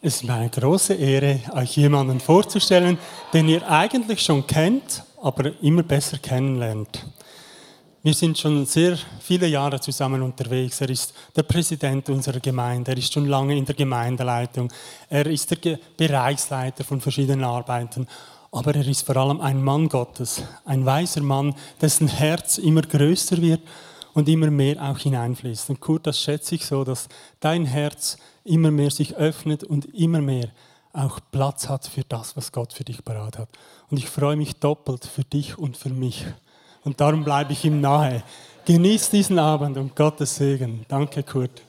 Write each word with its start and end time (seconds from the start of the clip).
Es 0.00 0.14
ist 0.16 0.24
mir 0.24 0.34
eine 0.34 0.48
große 0.48 0.94
Ehre, 0.94 1.40
euch 1.54 1.76
jemanden 1.76 2.20
vorzustellen, 2.20 2.98
den 3.32 3.48
ihr 3.48 3.68
eigentlich 3.68 4.22
schon 4.22 4.46
kennt, 4.46 5.02
aber 5.20 5.60
immer 5.60 5.82
besser 5.82 6.18
kennenlernt. 6.18 7.04
Wir 8.04 8.14
sind 8.14 8.38
schon 8.38 8.64
sehr 8.64 8.96
viele 9.20 9.48
Jahre 9.48 9.80
zusammen 9.80 10.22
unterwegs. 10.22 10.80
Er 10.80 10.90
ist 10.90 11.12
der 11.34 11.42
Präsident 11.42 12.08
unserer 12.10 12.38
Gemeinde, 12.38 12.92
er 12.92 12.98
ist 12.98 13.12
schon 13.12 13.26
lange 13.26 13.56
in 13.56 13.64
der 13.64 13.74
Gemeindeleitung, 13.74 14.72
er 15.10 15.26
ist 15.26 15.50
der 15.50 15.80
Bereichsleiter 15.96 16.84
von 16.84 17.00
verschiedenen 17.00 17.42
Arbeiten, 17.42 18.06
aber 18.52 18.76
er 18.76 18.86
ist 18.86 19.04
vor 19.04 19.16
allem 19.16 19.40
ein 19.40 19.60
Mann 19.60 19.88
Gottes, 19.88 20.42
ein 20.64 20.86
weiser 20.86 21.22
Mann, 21.22 21.56
dessen 21.80 22.06
Herz 22.06 22.58
immer 22.58 22.82
größer 22.82 23.42
wird 23.42 23.62
und 24.14 24.28
immer 24.28 24.50
mehr 24.50 24.80
auch 24.80 24.98
hineinfließt. 24.98 25.70
Und 25.70 25.80
Kurt, 25.80 26.06
das 26.06 26.20
schätze 26.20 26.54
ich 26.54 26.64
so, 26.64 26.84
dass 26.84 27.08
dein 27.40 27.66
Herz 27.66 28.16
immer 28.48 28.70
mehr 28.70 28.90
sich 28.90 29.16
öffnet 29.16 29.62
und 29.62 29.84
immer 29.94 30.20
mehr 30.20 30.48
auch 30.92 31.20
Platz 31.30 31.68
hat 31.68 31.86
für 31.86 32.02
das, 32.02 32.36
was 32.36 32.50
Gott 32.50 32.72
für 32.72 32.84
dich 32.84 33.04
parat 33.04 33.38
hat. 33.38 33.48
Und 33.90 33.98
ich 33.98 34.08
freue 34.08 34.36
mich 34.36 34.56
doppelt 34.56 35.04
für 35.04 35.24
dich 35.24 35.58
und 35.58 35.76
für 35.76 35.90
mich. 35.90 36.24
Und 36.84 37.00
darum 37.00 37.24
bleibe 37.24 37.52
ich 37.52 37.64
ihm 37.64 37.80
nahe. 37.80 38.22
Genieß 38.64 39.10
diesen 39.10 39.38
Abend 39.38 39.76
und 39.76 39.94
Gottes 39.94 40.36
Segen. 40.36 40.84
Danke, 40.88 41.22
Kurt. 41.22 41.62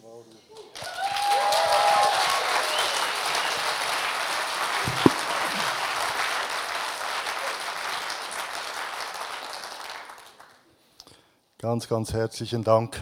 Ganz, 11.58 11.90
ganz 11.90 12.14
herzlichen 12.14 12.64
Dank. 12.64 13.02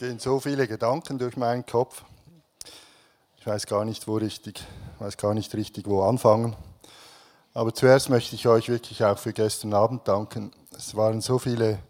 Gehen 0.00 0.18
so 0.18 0.40
viele 0.40 0.66
Gedanken 0.66 1.18
durch 1.18 1.36
meinen 1.36 1.66
Kopf. 1.66 2.04
Ich 3.36 3.46
weiß 3.46 3.66
gar 3.66 3.84
nicht, 3.84 4.08
wo 4.08 4.16
richtig, 4.16 4.64
weiß 4.98 5.18
gar 5.18 5.34
nicht 5.34 5.54
richtig, 5.54 5.86
wo 5.86 6.04
anfangen. 6.04 6.56
Aber 7.52 7.74
zuerst 7.74 8.08
möchte 8.08 8.34
ich 8.34 8.48
euch 8.48 8.70
wirklich 8.70 9.04
auch 9.04 9.18
für 9.18 9.34
gestern 9.34 9.74
Abend 9.74 10.08
danken. 10.08 10.52
Es 10.74 10.96
waren 10.96 11.20
so 11.20 11.38
viele 11.38 11.80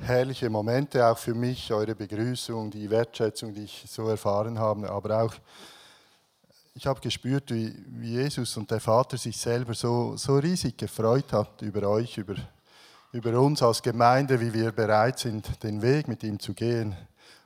herrliche 0.00 0.50
Momente 0.50 1.06
auch 1.06 1.16
für 1.16 1.32
mich, 1.32 1.72
eure 1.72 1.94
Begrüßung, 1.94 2.72
die 2.72 2.90
Wertschätzung, 2.90 3.54
die 3.54 3.64
ich 3.64 3.84
so 3.88 4.08
erfahren 4.08 4.58
habe, 4.58 4.90
aber 4.90 5.22
auch 5.22 5.34
ich 6.74 6.88
habe 6.88 7.00
gespürt, 7.00 7.52
wie, 7.52 7.72
wie 7.86 8.14
Jesus 8.14 8.56
und 8.56 8.68
der 8.68 8.80
Vater 8.80 9.16
sich 9.16 9.36
selber 9.36 9.74
so, 9.74 10.16
so 10.16 10.38
riesig 10.38 10.76
gefreut 10.76 11.32
hat 11.32 11.62
über 11.62 11.88
euch, 11.88 12.18
über, 12.18 12.34
über 13.12 13.38
uns 13.38 13.62
als 13.62 13.80
Gemeinde, 13.80 14.40
wie 14.40 14.52
wir 14.52 14.72
bereit 14.72 15.20
sind, 15.20 15.62
den 15.62 15.82
Weg 15.82 16.08
mit 16.08 16.24
ihm 16.24 16.40
zu 16.40 16.52
gehen 16.52 16.96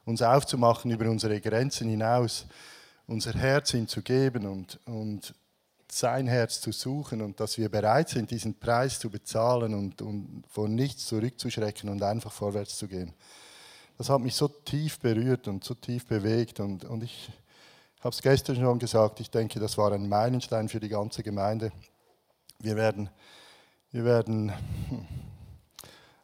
uns 0.05 0.22
aufzumachen 0.22 0.91
über 0.91 1.08
unsere 1.08 1.41
Grenzen 1.41 1.89
hinaus, 1.89 2.47
unser 3.06 3.34
Herz 3.34 3.75
ihm 3.75 3.89
zu 3.89 4.03
geben 4.03 4.47
und, 4.47 4.78
und 4.86 5.34
sein 5.91 6.27
Herz 6.27 6.61
zu 6.61 6.72
suchen 6.72 7.20
und 7.20 7.39
dass 7.39 7.58
wir 7.58 7.69
bereit 7.69 8.08
sind, 8.08 8.30
diesen 8.30 8.58
Preis 8.58 8.98
zu 8.98 9.11
bezahlen 9.11 9.75
und, 9.75 10.00
und 10.00 10.45
von 10.48 10.75
nichts 10.75 11.06
zurückzuschrecken 11.06 11.91
und 11.91 12.03
einfach 12.03 12.33
vorwärts 12.33 12.78
zu 12.78 12.89
gehen. 12.89 13.12
Das 13.98 14.08
hat 14.08 14.20
mich 14.20 14.34
so 14.34 14.48
tief 14.48 14.98
berührt 14.98 15.48
und 15.48 15.62
so 15.62 15.75
tief 15.75 16.06
bewegt 16.06 16.61
und, 16.61 16.84
und 16.86 17.05
ich 17.05 17.30
habe 18.00 18.14
es 18.14 18.23
gestern 18.23 18.56
schon 18.56 18.78
gesagt, 18.78 19.20
ich 19.20 19.30
denke, 19.30 19.61
das 19.61 19.77
war 19.78 19.92
ein 19.92 20.08
Meilenstein 20.08 20.69
für 20.69 20.80
die 20.80 20.89
ganze 20.89 21.23
Gemeinde. 21.23 21.70
Wir 22.58 22.75
werden, 22.75 23.11
wir 23.91 24.05
werden 24.05 24.53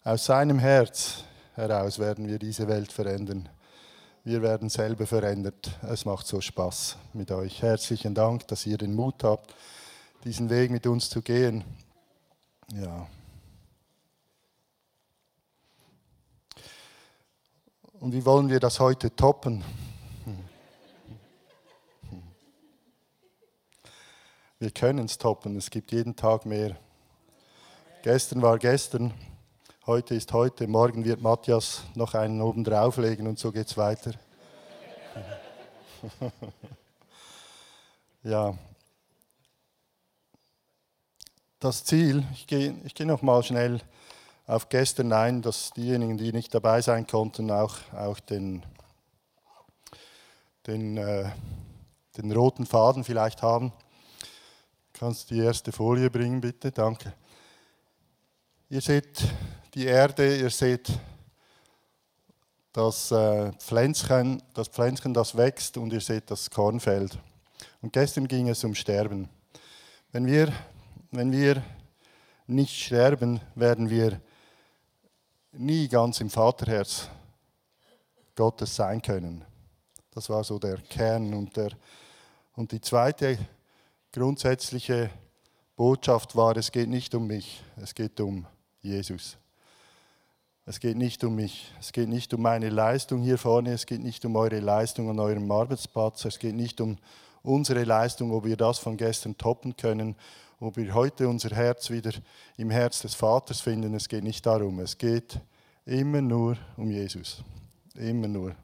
aus 0.02 0.24
seinem 0.24 0.58
Herz 0.58 1.24
heraus 1.54 1.98
werden 1.98 2.26
wir 2.26 2.38
diese 2.38 2.66
Welt 2.68 2.90
verändern. 2.90 3.48
Wir 4.28 4.42
werden 4.42 4.68
selber 4.68 5.06
verändert. 5.06 5.78
Es 5.90 6.04
macht 6.04 6.26
so 6.26 6.42
Spaß 6.42 6.98
mit 7.14 7.30
euch. 7.30 7.62
Herzlichen 7.62 8.14
Dank, 8.14 8.46
dass 8.48 8.66
ihr 8.66 8.76
den 8.76 8.94
Mut 8.94 9.24
habt, 9.24 9.54
diesen 10.22 10.50
Weg 10.50 10.70
mit 10.70 10.86
uns 10.86 11.08
zu 11.08 11.22
gehen. 11.22 11.64
Ja. 12.74 13.08
Und 18.00 18.12
wie 18.12 18.26
wollen 18.26 18.50
wir 18.50 18.60
das 18.60 18.80
heute 18.80 19.16
toppen? 19.16 19.64
Wir 24.58 24.70
können 24.72 25.06
es 25.06 25.16
toppen. 25.16 25.56
Es 25.56 25.70
gibt 25.70 25.90
jeden 25.90 26.16
Tag 26.16 26.44
mehr. 26.44 26.76
Gestern 28.02 28.42
war 28.42 28.58
gestern. 28.58 29.14
Heute 29.88 30.14
ist 30.16 30.34
heute, 30.34 30.66
morgen 30.66 31.06
wird 31.06 31.22
Matthias 31.22 31.84
noch 31.94 32.12
einen 32.12 32.42
oben 32.42 32.62
drauflegen 32.62 33.26
und 33.26 33.38
so 33.38 33.50
geht 33.50 33.68
es 33.68 33.78
weiter. 33.78 34.12
ja. 38.22 38.52
Das 41.58 41.84
Ziel, 41.84 42.22
ich 42.34 42.46
gehe, 42.46 42.74
ich 42.84 42.94
gehe 42.94 43.06
noch 43.06 43.22
mal 43.22 43.42
schnell 43.42 43.80
auf 44.46 44.68
gestern 44.68 45.10
ein, 45.14 45.40
dass 45.40 45.70
diejenigen, 45.70 46.18
die 46.18 46.34
nicht 46.34 46.54
dabei 46.54 46.82
sein 46.82 47.06
konnten, 47.06 47.50
auch, 47.50 47.78
auch 47.94 48.20
den, 48.20 48.62
den, 50.66 50.98
äh, 50.98 51.30
den 52.18 52.30
roten 52.30 52.66
Faden 52.66 53.04
vielleicht 53.04 53.40
haben. 53.40 53.72
Kannst 54.92 55.30
du 55.30 55.36
die 55.36 55.40
erste 55.40 55.72
Folie 55.72 56.10
bringen, 56.10 56.42
bitte? 56.42 56.72
Danke. 56.72 57.14
Ihr 58.68 58.82
seht 58.82 59.24
die 59.74 59.86
Erde, 59.86 60.36
ihr 60.36 60.50
seht 60.50 60.90
das 62.72 63.10
äh, 63.10 63.52
Pflänzchen, 63.52 64.42
das 64.54 64.68
Pflänzchen, 64.68 65.12
das 65.12 65.36
wächst 65.36 65.76
und 65.76 65.92
ihr 65.92 66.00
seht 66.00 66.30
das 66.30 66.50
Kornfeld. 66.50 67.18
Und 67.82 67.92
gestern 67.92 68.28
ging 68.28 68.48
es 68.48 68.64
um 68.64 68.74
Sterben. 68.74 69.28
Wenn 70.12 70.26
wir, 70.26 70.52
wenn 71.10 71.32
wir 71.32 71.62
nicht 72.46 72.74
sterben, 72.74 73.40
werden 73.54 73.90
wir 73.90 74.20
nie 75.52 75.88
ganz 75.88 76.20
im 76.20 76.30
Vaterherz 76.30 77.08
Gottes 78.34 78.76
sein 78.76 79.02
können. 79.02 79.44
Das 80.12 80.30
war 80.30 80.42
so 80.44 80.58
der 80.58 80.78
Kern. 80.78 81.34
Und, 81.34 81.56
der, 81.56 81.70
und 82.54 82.72
die 82.72 82.80
zweite 82.80 83.38
grundsätzliche 84.12 85.10
Botschaft 85.76 86.34
war, 86.36 86.56
es 86.56 86.72
geht 86.72 86.88
nicht 86.88 87.14
um 87.14 87.26
mich, 87.26 87.62
es 87.76 87.94
geht 87.94 88.18
um 88.20 88.46
Jesus. 88.80 89.36
Es 90.68 90.80
geht 90.80 90.98
nicht 90.98 91.24
um 91.24 91.34
mich, 91.34 91.72
es 91.80 91.92
geht 91.92 92.10
nicht 92.10 92.34
um 92.34 92.42
meine 92.42 92.68
Leistung 92.68 93.22
hier 93.22 93.38
vorne, 93.38 93.72
es 93.72 93.86
geht 93.86 94.02
nicht 94.02 94.22
um 94.26 94.36
eure 94.36 94.60
Leistung 94.60 95.08
an 95.08 95.18
eurem 95.18 95.50
Arbeitsplatz, 95.50 96.26
es 96.26 96.38
geht 96.38 96.54
nicht 96.54 96.82
um 96.82 96.98
unsere 97.42 97.84
Leistung, 97.84 98.32
ob 98.32 98.44
wir 98.44 98.58
das 98.58 98.78
von 98.78 98.98
gestern 98.98 99.38
toppen 99.38 99.78
können, 99.78 100.14
ob 100.60 100.76
wir 100.76 100.92
heute 100.92 101.26
unser 101.26 101.56
Herz 101.56 101.88
wieder 101.88 102.12
im 102.58 102.68
Herz 102.68 103.00
des 103.00 103.14
Vaters 103.14 103.62
finden. 103.62 103.94
Es 103.94 104.10
geht 104.10 104.24
nicht 104.24 104.44
darum, 104.44 104.78
es 104.80 104.98
geht 104.98 105.40
immer 105.86 106.20
nur 106.20 106.58
um 106.76 106.90
Jesus. 106.90 107.42
Immer 107.94 108.28
nur. 108.28 108.54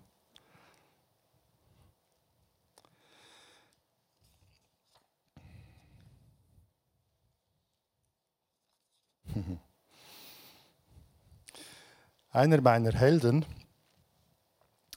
Einer 12.34 12.60
meiner 12.60 12.90
Helden, 12.90 13.46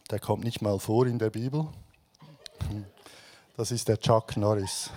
der 0.09 0.17
kommt 0.17 0.43
nicht 0.43 0.63
mal 0.63 0.79
vor 0.79 1.05
in 1.05 1.19
der 1.19 1.29
Bibel, 1.29 1.67
das 3.55 3.69
ist 3.69 3.87
der 3.87 3.99
Chuck 3.99 4.35
Norris. 4.37 4.89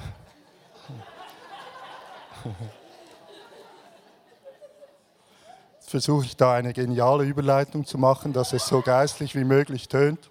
Jetzt 5.75 5.91
versuche 5.91 6.25
ich 6.25 6.34
da 6.34 6.54
eine 6.54 6.72
geniale 6.72 7.25
Überleitung 7.25 7.84
zu 7.84 7.98
machen, 7.98 8.33
dass 8.33 8.54
es 8.54 8.66
so 8.66 8.81
geistlich 8.81 9.34
wie 9.34 9.45
möglich 9.45 9.89
tönt. 9.89 10.31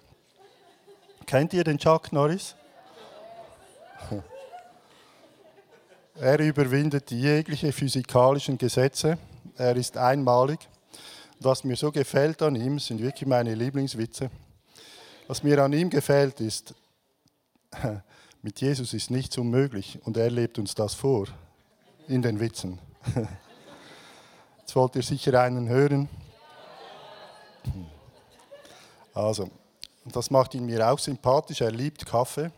Kennt 1.26 1.52
ihr 1.52 1.62
den 1.62 1.78
Chuck 1.78 2.12
Norris? 2.12 2.56
Er 6.16 6.40
überwindet 6.40 7.12
jegliche 7.12 7.70
physikalischen 7.70 8.58
Gesetze. 8.58 9.16
Er 9.56 9.76
ist 9.76 9.96
einmalig 9.96 10.58
was 11.40 11.64
mir 11.64 11.76
so 11.76 11.90
gefällt 11.90 12.42
an 12.42 12.54
ihm, 12.54 12.78
sind 12.78 13.00
wirklich 13.00 13.26
meine 13.26 13.54
Lieblingswitze. 13.54 14.30
Was 15.26 15.42
mir 15.42 15.62
an 15.62 15.72
ihm 15.72 15.90
gefällt, 15.90 16.40
ist, 16.40 16.74
mit 18.42 18.60
Jesus 18.60 18.92
ist 18.92 19.10
nichts 19.10 19.38
unmöglich 19.38 19.98
und 20.04 20.16
er 20.16 20.30
lebt 20.30 20.58
uns 20.58 20.74
das 20.74 20.94
vor 20.94 21.26
in 22.08 22.22
den 22.22 22.40
Witzen. 22.40 22.78
Jetzt 24.60 24.76
wollt 24.76 24.96
ihr 24.96 25.02
sicher 25.02 25.40
einen 25.40 25.68
hören. 25.68 26.08
Also, 29.14 29.50
das 30.04 30.30
macht 30.30 30.54
ihn 30.54 30.66
mir 30.66 30.88
auch 30.90 30.98
sympathisch. 30.98 31.60
Er 31.60 31.70
liebt 31.70 32.06
Kaffee. 32.06 32.50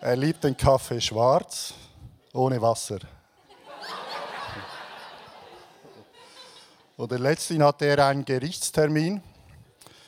Er 0.00 0.16
liebt 0.16 0.44
den 0.44 0.56
Kaffee 0.56 1.00
schwarz, 1.00 1.74
ohne 2.32 2.60
Wasser. 2.60 2.98
Oder 6.96 7.18
letztens 7.18 7.62
hatte 7.62 7.86
er 7.86 8.06
einen 8.06 8.24
Gerichtstermin. 8.24 9.20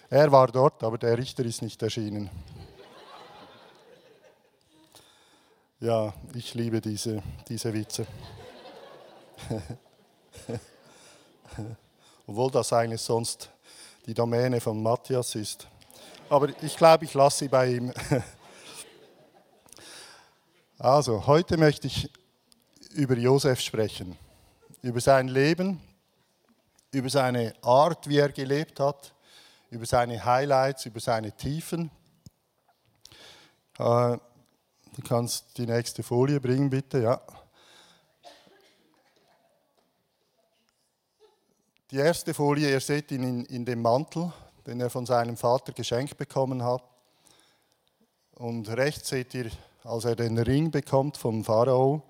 Er 0.09 0.31
war 0.31 0.47
dort, 0.47 0.85
aber 0.85 0.99
der 0.99 1.19
Richter 1.19 1.45
ist 1.45 1.63
nicht 1.63 1.83
erschienen. 1.83 2.31
Ja, 5.81 6.15
ich 6.33 6.55
liebe 6.55 6.81
diese, 6.81 7.23
diese 7.49 7.75
Witze. 7.75 8.07
Obwohl 12.27 12.51
das 12.51 12.73
eigentlich 12.73 13.03
sonst 13.03 13.51
die 14.07 14.15
Domäne 14.15 14.61
von 14.61 14.81
Matthias 14.81 15.35
ist. 15.35 15.67
Aber 16.29 16.49
ich 16.63 16.77
glaube, 16.77 17.05
ich 17.05 17.15
lasse 17.15 17.39
sie 17.41 17.49
bei 17.49 17.73
ihm. 17.73 17.93
Also, 20.79 21.27
heute 21.27 21.57
möchte 21.57 21.87
ich 21.87 22.11
über 22.93 23.17
Josef 23.17 23.63
sprechen, 23.63 24.15
über 24.83 25.01
sein 25.01 25.29
Leben, 25.29 25.81
über 26.97 27.11
seine 27.11 27.53
Art, 27.61 28.09
wie 28.09 28.17
er 28.17 28.33
gelebt 28.33 28.81
hat, 28.81 29.15
über 29.69 29.85
seine 29.85 30.25
Highlights, 30.25 30.87
über 30.87 30.99
seine 30.99 31.31
Tiefen. 31.31 31.91
Äh, 33.79 34.17
du 34.17 35.03
kannst 35.07 35.59
die 35.59 35.67
nächste 35.67 36.03
Folie 36.03 36.41
bringen, 36.41 36.71
bitte, 36.71 37.03
ja. 37.03 37.21
Die 41.91 41.99
erste 41.99 42.33
Folie, 42.33 42.71
ihr 42.71 42.81
seht 42.81 43.11
ihn 43.13 43.23
in, 43.23 43.45
in 43.45 43.65
dem 43.67 43.83
Mantel, 43.83 44.33
den 44.67 44.81
er 44.81 44.89
von 44.89 45.05
seinem 45.05 45.37
Vater 45.37 45.73
geschenkt 45.73 46.17
bekommen 46.17 46.65
hat. 46.65 46.83
Und 48.37 48.71
rechts 48.71 49.11
seht 49.11 49.35
ihr, 49.35 49.51
als 49.85 50.07
er 50.07 50.17
den 50.17 50.39
Ring 50.39 50.71
bekommt 50.71 51.19
vom 51.19 51.45
Pharao 51.45 52.03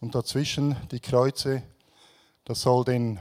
und 0.00 0.14
dazwischen 0.14 0.74
die 0.90 1.00
Kreuze, 1.00 1.62
das 2.44 2.62
soll 2.62 2.84
den, 2.84 3.20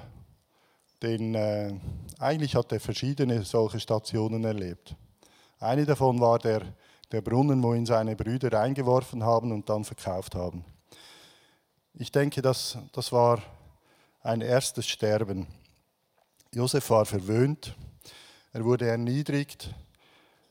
den 1.01 1.36
äh, 1.36 1.74
eigentlich 2.19 2.56
hat 2.56 2.71
er 2.71 2.80
verschiedene 2.80 3.44
solche 3.44 3.80
Stationen 3.80 4.44
erlebt. 4.44 4.95
Eine 5.59 5.86
davon 5.86 6.19
war 6.19 6.39
der, 6.39 6.62
der 7.12 7.21
Brunnen, 7.21 7.62
wo 7.63 7.74
ihn 7.74 7.86
seine 7.86 8.15
Brüder 8.15 8.51
reingeworfen 8.51 9.24
haben 9.24 9.51
und 9.51 9.69
dann 9.69 9.83
verkauft 9.83 10.36
haben. 10.36 10.63
Ich 11.94 12.12
denke, 12.12 12.42
das, 12.42 12.77
das 12.94 13.12
war 13.12 13.42
ein 14.21 14.42
erstes 14.42 14.88
Sterben. 14.88 15.48
Josef 16.53 16.89
war 16.89 17.06
verwöhnt, 17.06 17.75
er 18.54 18.63
wurde 18.63 18.88
erniedrigt, 18.88 19.74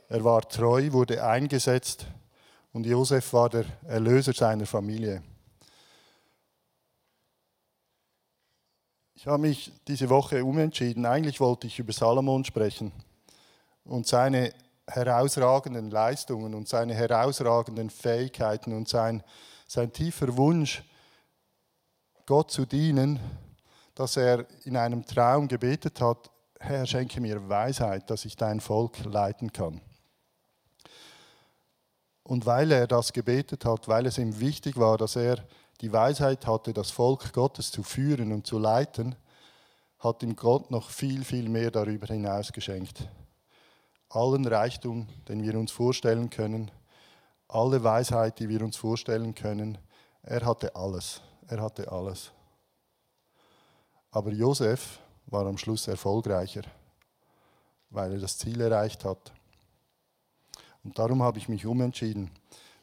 er 0.08 0.24
war 0.24 0.42
treu, 0.42 0.90
wurde 0.92 1.24
eingesetzt 1.24 2.06
und 2.72 2.86
Josef 2.86 3.32
war 3.32 3.48
der 3.48 3.64
Erlöser 3.86 4.32
seiner 4.32 4.66
Familie. 4.66 5.22
Ich 9.20 9.26
habe 9.26 9.42
mich 9.42 9.70
diese 9.86 10.08
Woche 10.08 10.42
umentschieden. 10.42 11.04
Eigentlich 11.04 11.40
wollte 11.40 11.66
ich 11.66 11.78
über 11.78 11.92
Salomon 11.92 12.42
sprechen 12.42 12.90
und 13.84 14.06
seine 14.06 14.54
herausragenden 14.86 15.90
Leistungen 15.90 16.54
und 16.54 16.66
seine 16.66 16.94
herausragenden 16.94 17.90
Fähigkeiten 17.90 18.72
und 18.72 18.88
sein, 18.88 19.22
sein 19.68 19.92
tiefer 19.92 20.34
Wunsch, 20.38 20.82
Gott 22.24 22.50
zu 22.50 22.64
dienen 22.64 23.20
dass 24.00 24.16
er 24.16 24.46
in 24.64 24.78
einem 24.78 25.04
Traum 25.04 25.46
gebetet 25.46 26.00
hat, 26.00 26.30
Herr, 26.58 26.86
schenke 26.86 27.20
mir 27.20 27.50
Weisheit, 27.50 28.08
dass 28.08 28.24
ich 28.24 28.34
dein 28.34 28.60
Volk 28.60 29.04
leiten 29.04 29.52
kann. 29.52 29.82
Und 32.22 32.46
weil 32.46 32.72
er 32.72 32.86
das 32.86 33.12
gebetet 33.12 33.66
hat, 33.66 33.88
weil 33.88 34.06
es 34.06 34.16
ihm 34.16 34.40
wichtig 34.40 34.78
war, 34.78 34.96
dass 34.96 35.16
er 35.16 35.44
die 35.80 35.92
Weisheit 35.92 36.46
hatte, 36.46 36.72
das 36.72 36.90
Volk 36.90 37.32
Gottes 37.32 37.70
zu 37.70 37.82
führen 37.82 38.32
und 38.32 38.46
zu 38.46 38.58
leiten, 38.58 39.16
hat 39.98 40.22
ihm 40.22 40.36
Gott 40.36 40.70
noch 40.70 40.90
viel, 40.90 41.24
viel 41.24 41.48
mehr 41.48 41.70
darüber 41.70 42.06
hinaus 42.06 42.52
geschenkt. 42.52 43.08
Allen 44.08 44.46
Reichtum, 44.46 45.06
den 45.28 45.42
wir 45.42 45.58
uns 45.58 45.70
vorstellen 45.70 46.30
können, 46.30 46.70
alle 47.48 47.82
Weisheit, 47.82 48.38
die 48.38 48.48
wir 48.48 48.62
uns 48.62 48.76
vorstellen 48.76 49.34
können, 49.34 49.78
er 50.22 50.44
hatte 50.44 50.74
alles. 50.74 51.20
Er 51.48 51.60
hatte 51.60 51.90
alles. 51.90 52.30
Aber 54.10 54.30
Josef 54.30 55.00
war 55.26 55.46
am 55.46 55.58
Schluss 55.58 55.88
erfolgreicher, 55.88 56.62
weil 57.90 58.12
er 58.12 58.18
das 58.18 58.38
Ziel 58.38 58.60
erreicht 58.60 59.04
hat. 59.04 59.32
Und 60.82 60.98
darum 60.98 61.22
habe 61.22 61.38
ich 61.38 61.48
mich 61.48 61.66
umentschieden, 61.66 62.30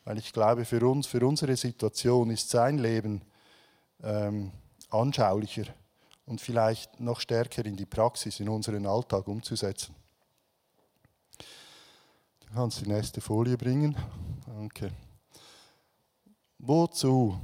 weil 0.07 0.19
ich 0.19 0.31
glaube, 0.31 0.63
für 0.63 0.87
uns, 0.87 1.05
für 1.05 1.27
unsere 1.27 1.57
Situation 1.57 2.29
ist 2.29 2.49
sein 2.49 2.77
Leben 2.77 3.21
ähm, 4.01 4.53
anschaulicher 4.89 5.65
und 6.25 6.39
vielleicht 6.39 7.01
noch 7.01 7.19
stärker 7.19 7.65
in 7.65 7.75
die 7.75 7.85
Praxis, 7.85 8.39
in 8.39 8.47
unseren 8.47 8.85
Alltag 8.85 9.27
umzusetzen. 9.27 9.93
Du 12.39 12.53
kannst 12.53 12.79
die 12.79 12.87
nächste 12.89 13.19
Folie 13.19 13.57
bringen. 13.57 13.97
Danke. 14.45 14.93
Wozu 16.57 17.37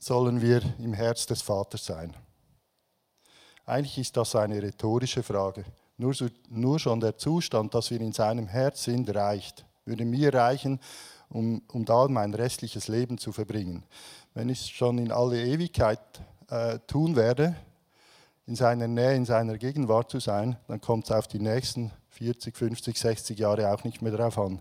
sollen 0.00 0.42
wir 0.42 0.60
im 0.80 0.92
Herz 0.92 1.24
des 1.24 1.40
Vaters 1.40 1.84
sein? 1.84 2.12
Eigentlich 3.64 3.98
ist 3.98 4.16
das 4.16 4.34
eine 4.34 4.60
rhetorische 4.60 5.22
Frage. 5.22 5.64
Nur, 5.98 6.16
nur 6.48 6.80
schon 6.80 6.98
der 6.98 7.16
Zustand, 7.16 7.74
dass 7.74 7.92
wir 7.92 8.00
in 8.00 8.12
seinem 8.12 8.48
Herz 8.48 8.82
sind, 8.82 9.14
reicht. 9.14 9.64
Würde 9.84 10.04
mir 10.04 10.34
reichen, 10.34 10.80
um, 11.28 11.62
um 11.72 11.84
da 11.84 12.08
mein 12.08 12.34
restliches 12.34 12.88
Leben 12.88 13.18
zu 13.18 13.32
verbringen. 13.32 13.84
Wenn 14.34 14.48
ich 14.48 14.60
es 14.60 14.68
schon 14.70 14.98
in 14.98 15.12
alle 15.12 15.42
Ewigkeit 15.42 16.00
äh, 16.48 16.78
tun 16.86 17.16
werde, 17.16 17.56
in 18.46 18.56
seiner 18.56 18.88
Nähe, 18.88 19.14
in 19.14 19.24
seiner 19.24 19.56
Gegenwart 19.56 20.10
zu 20.10 20.20
sein, 20.20 20.56
dann 20.68 20.80
kommt 20.80 21.04
es 21.04 21.12
auf 21.12 21.26
die 21.26 21.38
nächsten 21.38 21.90
40, 22.10 22.56
50, 22.56 22.98
60 22.98 23.38
Jahre 23.38 23.72
auch 23.72 23.84
nicht 23.84 24.02
mehr 24.02 24.12
drauf 24.12 24.38
an. 24.38 24.60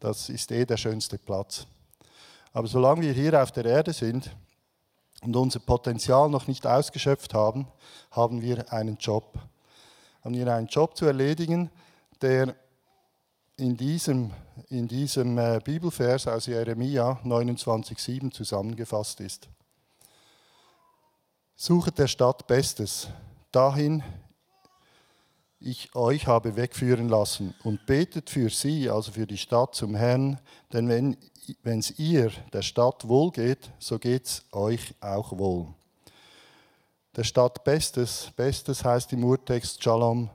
Das 0.00 0.28
ist 0.28 0.50
eh 0.50 0.64
der 0.64 0.76
schönste 0.76 1.18
Platz. 1.18 1.66
Aber 2.52 2.66
solange 2.66 3.02
wir 3.02 3.12
hier 3.12 3.40
auf 3.40 3.52
der 3.52 3.64
Erde 3.64 3.92
sind, 3.92 4.30
und 5.22 5.36
unser 5.36 5.60
Potenzial 5.60 6.28
noch 6.28 6.48
nicht 6.48 6.66
ausgeschöpft 6.66 7.32
haben, 7.32 7.66
haben 8.10 8.42
wir 8.42 8.72
einen 8.72 8.96
Job. 8.98 9.38
Haben 10.24 10.34
wir 10.34 10.52
einen 10.52 10.66
Job 10.66 10.96
zu 10.96 11.06
erledigen, 11.06 11.70
der 12.20 12.54
in 13.62 13.76
diesem, 13.76 14.32
in 14.70 14.88
diesem 14.88 15.38
äh, 15.38 15.60
Bibelvers 15.62 16.26
aus 16.26 16.46
Jeremia 16.46 17.20
29,7 17.24 18.32
zusammengefasst 18.32 19.20
ist. 19.20 19.48
Suchet 21.54 21.96
der 21.96 22.08
Stadt 22.08 22.48
Bestes, 22.48 23.08
dahin 23.52 24.02
ich 25.60 25.94
euch 25.94 26.26
habe 26.26 26.56
wegführen 26.56 27.08
lassen 27.08 27.54
und 27.62 27.86
betet 27.86 28.30
für 28.30 28.50
sie, 28.50 28.90
also 28.90 29.12
für 29.12 29.28
die 29.28 29.38
Stadt 29.38 29.76
zum 29.76 29.94
Herrn, 29.94 30.40
denn 30.72 30.88
wenn 30.88 31.78
es 31.78 31.96
ihr, 32.00 32.32
der 32.52 32.62
Stadt, 32.62 33.06
wohl 33.06 33.30
geht, 33.30 33.70
so 33.78 33.96
geht 34.00 34.26
es 34.26 34.44
euch 34.50 34.92
auch 35.00 35.38
wohl. 35.38 35.68
Der 37.14 37.22
Stadt 37.22 37.62
Bestes, 37.62 38.32
Bestes 38.34 38.84
heißt 38.84 39.12
im 39.12 39.22
Urtext 39.22 39.80
Shalom, 39.84 40.30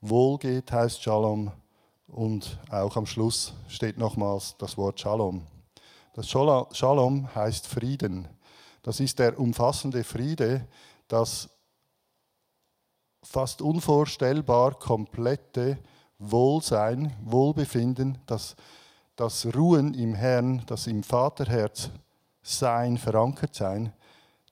wohl 0.00 0.38
geht 0.38 0.72
heißt 0.72 1.02
Shalom 1.02 1.52
und 2.12 2.58
auch 2.70 2.96
am 2.96 3.06
Schluss 3.06 3.54
steht 3.68 3.98
nochmals 3.98 4.56
das 4.58 4.76
Wort 4.76 5.00
Shalom. 5.00 5.46
Das 6.14 6.28
Shalom 6.28 7.34
heißt 7.34 7.66
Frieden. 7.66 8.28
Das 8.82 9.00
ist 9.00 9.18
der 9.18 9.38
umfassende 9.38 10.04
Friede, 10.04 10.66
das 11.08 11.48
fast 13.22 13.62
unvorstellbar 13.62 14.78
komplette 14.78 15.78
Wohlsein, 16.18 17.14
Wohlbefinden, 17.24 18.18
das 18.26 18.56
das 19.20 19.44
Ruhen 19.54 19.92
im 19.92 20.14
Herrn, 20.14 20.62
das 20.64 20.86
im 20.86 21.02
Vaterherz 21.02 21.90
sein, 22.42 22.96
verankert 22.96 23.54
sein, 23.54 23.92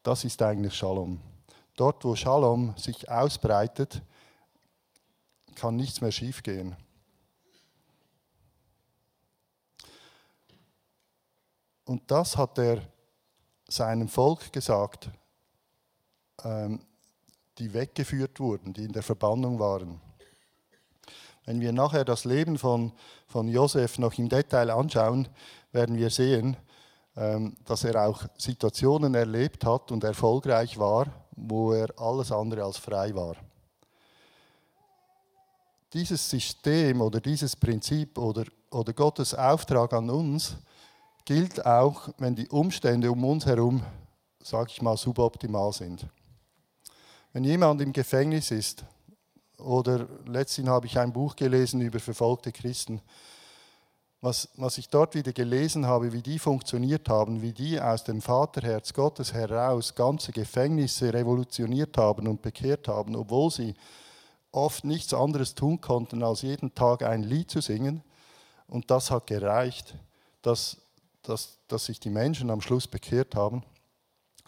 das 0.03 0.25
ist 0.25 0.43
eigentlich 0.43 0.75
Shalom. 0.75 1.23
Dort, 1.75 2.05
wo 2.05 2.15
Shalom 2.15 2.75
sich 2.77 3.11
ausbreitet, 3.11 4.03
kann 5.55 5.77
nichts 5.77 6.03
mehr 6.03 6.13
schiefgehen. 6.13 6.77
Und 11.89 12.11
das 12.11 12.37
hat 12.37 12.59
er 12.59 12.83
seinem 13.67 14.09
Volk 14.09 14.53
gesagt, 14.53 15.09
ähm, 16.45 16.81
die 17.57 17.73
weggeführt 17.73 18.39
wurden, 18.41 18.75
die 18.75 18.85
in 18.85 18.93
der 18.93 19.03
Verbannung 19.03 19.59
waren. 19.59 19.99
Wenn 21.47 21.63
wir 21.63 21.73
nachher 21.73 22.05
das 22.05 22.27
Leben 22.27 22.59
von, 22.59 22.93
von 23.27 23.49
Josef 23.49 23.99
noch 23.99 24.19
im 24.19 24.29
Detail 24.29 24.71
anschauen, 24.71 25.29
werden 25.73 25.97
wir 25.97 26.11
sehen, 26.11 26.59
ähm, 27.17 27.57
dass 27.65 27.85
er 27.85 28.07
auch 28.07 28.23
Situationen 28.37 29.15
erlebt 29.15 29.65
hat 29.65 29.91
und 29.91 30.05
erfolgreich 30.05 30.79
war, 30.79 31.07
wo 31.37 31.73
er 31.73 31.89
alles 31.99 32.31
andere 32.31 32.65
als 32.65 32.77
frei 32.77 33.15
war. 33.15 33.37
Dieses 35.95 36.29
System 36.29 37.01
oder 37.01 37.19
dieses 37.19 37.57
Prinzip 37.57 38.19
oder, 38.19 38.45
oder 38.71 38.93
Gottes 38.93 39.33
Auftrag 39.33 39.95
an 39.95 40.11
uns 40.11 40.55
gilt 41.29 41.67
auch, 41.67 42.09
wenn 42.17 42.35
die 42.35 42.49
Umstände 42.49 43.13
um 43.13 43.23
uns 43.23 43.45
herum, 43.45 43.83
sage 44.43 44.71
ich 44.71 44.81
mal, 44.81 44.97
suboptimal 44.97 45.75
sind. 45.75 46.07
Wenn 47.35 47.45
jemand 47.45 47.83
im 47.83 47.93
Gefängnis 47.93 48.51
ist, 48.51 48.83
oder 49.59 50.09
letztens 50.25 50.71
habe 50.71 50.87
ich 50.87 50.99
ein 50.99 51.13
Buch 51.13 51.37
gelesen 51.37 51.83
über 51.83 52.01
verfolgte 52.01 52.51
Christen. 52.51 53.03
Was, 54.23 54.49
was 54.57 54.79
ich 54.79 54.89
dort 54.89 55.15
wieder 55.15 55.35
gelesen 55.35 55.85
habe, 55.85 56.15
wie 56.15 56.23
die 56.23 56.39
funktioniert 56.39 57.11
haben, 57.11 57.43
wie 57.43 57.53
die 57.53 57.79
aus 57.79 58.05
dem 58.05 58.23
Vaterherz 58.23 58.95
Gottes 58.95 59.35
heraus 59.35 59.95
ganze 59.95 60.33
Gefängnisse 60.33 61.13
revolutioniert 61.13 61.99
haben 61.99 62.27
und 62.27 62.41
bekehrt 62.41 62.89
haben, 62.89 63.15
obwohl 63.15 63.51
sie 63.51 63.75
oft 64.51 64.83
nichts 64.83 65.13
anderes 65.13 65.55
tun 65.55 65.83
konnten, 65.83 66.23
als 66.23 66.41
jeden 66.41 66.75
Tag 66.75 67.03
ein 67.03 67.23
Lied 67.23 67.51
zu 67.51 67.61
singen. 67.61 68.03
Und 68.67 68.91
das 68.91 69.11
hat 69.11 69.27
gereicht, 69.27 69.95
dass, 70.41 70.79
dass, 71.29 71.59
dass 71.69 71.87
sich 71.87 72.01
die 72.01 72.11
Menschen 72.11 72.51
am 72.51 72.61
Schluss 72.61 72.87
bekehrt 72.87 73.35
haben. 73.35 73.63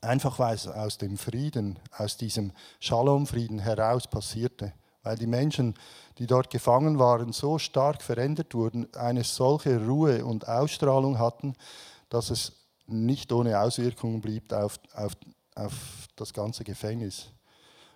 Einfach 0.01 0.39
weil 0.39 0.55
es 0.55 0.67
aus 0.67 0.97
dem 0.97 1.19
Frieden, 1.19 1.79
aus 1.97 2.17
diesem 2.17 2.53
Shalom-Frieden 2.81 3.59
heraus 3.59 4.07
passierte. 4.07 4.73
Weil 5.03 5.17
die 5.17 5.27
Menschen, 5.27 5.75
die 6.19 6.27
dort 6.27 6.51
gefangen 6.51 6.99
waren, 6.99 7.33
so 7.33 7.59
stark 7.59 8.03
verändert 8.03 8.55
wurden, 8.55 8.93
eine 8.95 9.25
solche 9.25 9.85
Ruhe 9.87 10.25
und 10.25 10.49
Ausstrahlung 10.49 11.19
hatten, 11.19 11.55
dass 12.09 12.31
es 12.31 12.53
nicht 12.87 13.33
ohne 13.33 13.61
Auswirkungen 13.61 14.21
blieb 14.21 14.53
auf, 14.53 14.79
auf, 14.95 15.13
auf 15.55 15.75
das 16.17 16.33
ganze 16.33 16.65
Gefängnis. 16.65 17.27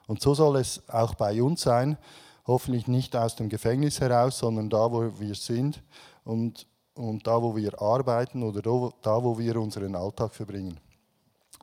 Und 0.07 0.21
so 0.21 0.35
soll 0.35 0.57
es 0.57 0.87
auch 0.89 1.15
bei 1.15 1.43
uns 1.43 1.63
sein, 1.63 1.99
hoffentlich 2.47 2.87
nicht 2.87 3.17
aus 3.17 3.37
dem 3.37 3.49
Gefängnis 3.49 4.01
heraus, 4.01 4.39
sondern 4.39 4.69
da, 4.69 4.93
wo 4.93 5.19
wir 5.19 5.35
sind 5.35 5.83
und, 6.25 6.67
und 6.95 7.27
da, 7.27 7.43
wo 7.43 7.55
wir 7.57 7.81
arbeiten 7.81 8.43
oder 8.43 8.63
da, 9.03 9.23
wo 9.23 9.39
wir 9.39 9.57
unseren 9.57 9.95
Alltag 9.97 10.35
verbringen. 10.35 10.79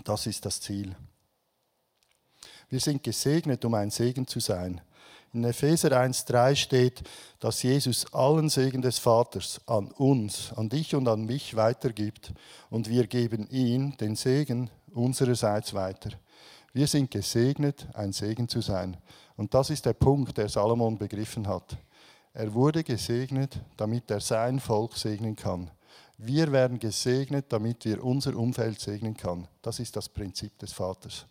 Das 0.04 0.28
ist 0.28 0.46
das 0.46 0.60
Ziel. 0.60 0.96
Wir 2.70 2.80
sind 2.80 3.04
gesegnet, 3.04 3.64
um 3.66 3.74
ein 3.74 3.90
Segen 3.90 4.26
zu 4.28 4.40
sein. 4.40 4.82
In 5.34 5.46
Epheser 5.46 5.92
1.3 5.92 6.56
steht, 6.56 7.04
dass 7.40 7.64
Jesus 7.64 8.12
allen 8.14 8.50
Segen 8.50 8.82
des 8.82 9.00
Vaters 9.00 9.62
an 9.66 9.90
uns, 9.92 10.52
an 10.54 10.68
dich 10.68 10.94
und 10.94 11.08
an 11.08 11.26
mich 11.26 11.56
weitergibt 11.56 12.34
und 12.70 12.90
wir 12.90 13.08
geben 13.08 13.48
ihn, 13.50 13.96
den 13.98 14.16
Segen, 14.16 14.70
unsererseits 14.94 15.74
weiter. 15.74 16.12
Wir 16.74 16.88
sind 16.88 17.12
gesegnet, 17.12 17.88
ein 17.94 18.12
Segen 18.12 18.48
zu 18.50 18.62
sein. 18.62 18.98
Und 19.38 19.54
das 19.54 19.70
ist 19.70 19.86
der 19.86 19.94
Punkt, 19.94 20.38
der 20.38 20.50
Salomon 20.50 20.98
begriffen 20.98 21.48
hat. 21.48 21.78
Er 22.34 22.54
wurde 22.54 22.84
gesegnet, 22.84 23.60
damit 23.76 24.10
er 24.10 24.22
sein 24.22 24.60
Volk 24.60 24.96
segnen 24.96 25.36
kann. 25.36 25.70
Wir 26.18 26.52
werden 26.52 26.80
gesegnet, 26.80 27.48
damit 27.50 27.84
wir 27.84 28.04
unser 28.04 28.36
Umfeld 28.36 28.80
segnen 28.80 29.18
kann. 29.18 29.48
Das 29.62 29.80
ist 29.80 29.96
das 29.96 30.08
Prinzip 30.08 30.58
des 30.60 30.72
Vaters. 30.72 31.26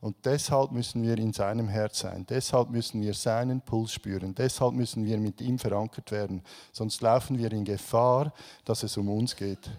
Und 0.00 0.16
deshalb 0.24 0.72
müssen 0.72 1.02
wir 1.02 1.16
in 1.16 1.32
seinem 1.32 1.68
Herz 1.68 2.00
sein. 2.00 2.26
Deshalb 2.28 2.70
müssen 2.70 3.00
wir 3.00 3.14
seinen 3.14 3.62
Puls 3.62 3.92
spüren. 3.92 4.34
Deshalb 4.34 4.74
müssen 4.74 5.04
wir 5.04 5.16
mit 5.18 5.40
ihm 5.40 5.58
verankert 5.58 6.10
werden. 6.10 6.42
Sonst 6.72 7.00
laufen 7.00 7.38
wir 7.38 7.50
in 7.52 7.64
Gefahr, 7.64 8.32
dass 8.64 8.82
es 8.82 8.96
um 8.96 9.08
uns 9.08 9.34
geht. 9.34 9.70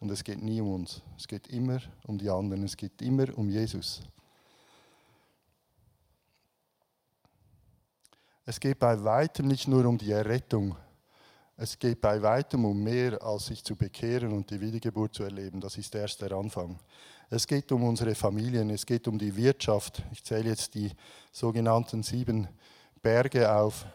Und 0.00 0.10
es 0.10 0.24
geht 0.24 0.42
nie 0.42 0.60
um 0.60 0.74
uns. 0.74 1.00
Es 1.16 1.28
geht 1.28 1.46
immer 1.46 1.78
um 2.06 2.18
die 2.18 2.28
anderen. 2.28 2.64
Es 2.64 2.76
geht 2.76 3.00
immer 3.02 3.26
um 3.38 3.48
Jesus. 3.48 4.02
Es 8.44 8.58
geht 8.58 8.80
bei 8.80 9.04
weitem 9.04 9.46
nicht 9.46 9.68
nur 9.68 9.84
um 9.86 9.96
die 9.96 10.10
Errettung. 10.10 10.74
Es 11.56 11.78
geht 11.78 12.00
bei 12.00 12.20
weitem 12.22 12.64
um 12.64 12.82
mehr, 12.82 13.22
als 13.22 13.46
sich 13.46 13.62
zu 13.62 13.76
bekehren 13.76 14.32
und 14.32 14.50
die 14.50 14.60
Wiedergeburt 14.60 15.14
zu 15.14 15.22
erleben. 15.22 15.60
Das 15.60 15.76
ist 15.78 15.94
erst 15.94 16.22
der 16.22 16.32
Anfang. 16.32 16.80
Es 17.30 17.46
geht 17.46 17.70
um 17.70 17.84
unsere 17.84 18.16
Familien, 18.16 18.70
es 18.70 18.84
geht 18.84 19.06
um 19.06 19.16
die 19.16 19.36
Wirtschaft. 19.36 20.02
Ich 20.10 20.24
zähle 20.24 20.48
jetzt 20.48 20.74
die 20.74 20.90
sogenannten 21.30 22.02
sieben 22.02 22.48
Berge 23.00 23.54
auf. 23.54 23.86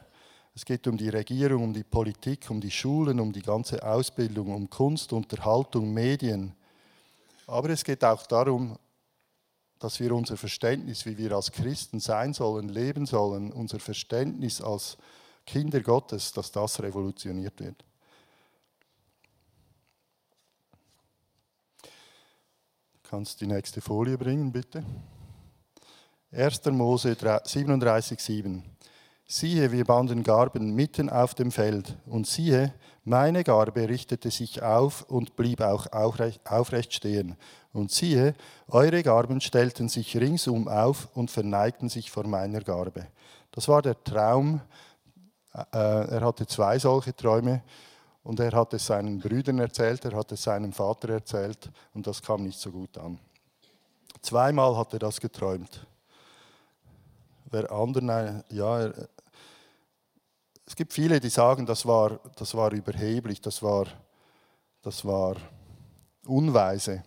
Es 0.55 0.63
geht 0.63 0.87
um 0.87 0.95
die 0.95 1.09
Regierung, 1.09 1.65
um 1.65 1.73
die 1.73 1.83
Politik, 1.83 2.49
um 2.49 2.61
die 2.61 2.71
Schulen, 2.71 3.19
um 3.19 3.33
die 3.33 3.41
ganze 3.41 3.85
Ausbildung, 3.85 4.55
um 4.55 4.69
Kunst, 4.69 5.11
Unterhaltung, 5.11 5.93
Medien. 5.93 6.55
Aber 7.47 7.69
es 7.69 7.83
geht 7.83 8.03
auch 8.05 8.25
darum, 8.25 8.77
dass 9.79 9.99
wir 9.99 10.13
unser 10.13 10.37
Verständnis, 10.37 11.05
wie 11.05 11.17
wir 11.17 11.33
als 11.33 11.51
Christen 11.51 11.99
sein 11.99 12.33
sollen, 12.33 12.69
leben 12.69 13.05
sollen, 13.05 13.51
unser 13.51 13.79
Verständnis 13.79 14.61
als 14.61 14.97
Kinder 15.45 15.81
Gottes, 15.81 16.31
dass 16.33 16.51
das 16.51 16.81
revolutioniert 16.81 17.59
wird. 17.59 17.83
Du 22.93 23.09
kannst 23.09 23.39
die 23.39 23.47
nächste 23.47 23.79
Folie 23.79 24.17
bringen, 24.17 24.51
bitte. 24.51 24.83
1. 26.31 26.65
Mose 26.65 27.13
37,7. 27.13 28.61
Siehe, 29.25 29.71
wir 29.71 29.85
banden 29.85 30.23
Garben 30.23 30.73
mitten 30.73 31.09
auf 31.09 31.33
dem 31.33 31.51
Feld, 31.51 31.97
und 32.05 32.27
siehe, 32.27 32.73
meine 33.07 33.45
Garbe 33.45 33.87
richtete 33.87 34.29
sich 34.31 34.61
auf 34.61 35.03
und 35.03 35.37
blieb 35.37 35.61
auch 35.61 35.87
aufrecht 35.93 36.93
stehen. 36.93 37.37
Und 37.71 37.89
siehe, 37.89 38.35
eure 38.67 39.01
Garben 39.01 39.39
stellten 39.39 39.87
sich 39.87 40.17
ringsum 40.17 40.67
auf 40.67 41.07
und 41.15 41.31
verneigten 41.31 41.87
sich 41.87 42.11
vor 42.11 42.27
meiner 42.27 42.59
Garbe. 42.59 43.07
Das 43.51 43.69
war 43.69 43.81
der 43.81 44.03
Traum. 44.03 44.59
Äh, 45.53 45.77
er 45.77 46.21
hatte 46.21 46.45
zwei 46.47 46.77
solche 46.79 47.15
Träume 47.15 47.61
und 48.23 48.41
er 48.41 48.51
hat 48.51 48.73
es 48.73 48.85
seinen 48.85 49.19
Brüdern 49.19 49.59
erzählt, 49.59 50.03
er 50.03 50.13
hat 50.13 50.33
es 50.33 50.43
seinem 50.43 50.73
Vater 50.73 51.09
erzählt 51.09 51.71
und 51.93 52.05
das 52.05 52.21
kam 52.21 52.43
nicht 52.43 52.59
so 52.59 52.71
gut 52.71 52.97
an. 52.97 53.17
Zweimal 54.21 54.75
hat 54.75 54.91
er 54.91 54.99
das 54.99 55.21
geträumt. 55.21 55.87
Wer 57.49 57.71
anderen, 57.71 58.43
ja, 58.49 58.91
es 60.67 60.75
gibt 60.75 60.91
viele, 60.91 61.21
die 61.21 61.29
sagen, 61.29 61.65
das 61.65 61.85
war, 61.85 62.19
das 62.35 62.53
war 62.53 62.73
überheblich, 62.73 63.39
das 63.39 63.63
war, 63.63 63.87
das 64.81 65.05
war 65.05 65.37
unweise. 66.25 67.03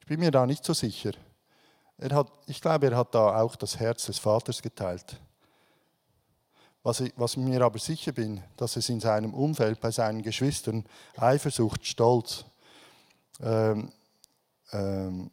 Ich 0.00 0.06
bin 0.06 0.18
mir 0.18 0.32
da 0.32 0.44
nicht 0.44 0.64
so 0.64 0.74
sicher. 0.74 1.12
Er 1.96 2.10
hat, 2.16 2.32
ich 2.46 2.60
glaube, 2.60 2.88
er 2.90 2.96
hat 2.96 3.14
da 3.14 3.40
auch 3.40 3.54
das 3.54 3.78
Herz 3.78 4.06
des 4.06 4.18
Vaters 4.18 4.60
geteilt. 4.60 5.16
Was 6.82 6.98
ich, 6.98 7.12
was 7.14 7.34
ich 7.34 7.38
mir 7.38 7.62
aber 7.62 7.78
sicher 7.78 8.10
bin, 8.10 8.42
dass 8.56 8.74
es 8.74 8.88
in 8.88 8.98
seinem 8.98 9.32
Umfeld, 9.32 9.80
bei 9.80 9.92
seinen 9.92 10.22
Geschwistern, 10.22 10.84
Eifersucht, 11.16 11.86
Stolz, 11.86 12.44
ähm, 13.40 13.92
ähm, 14.72 15.30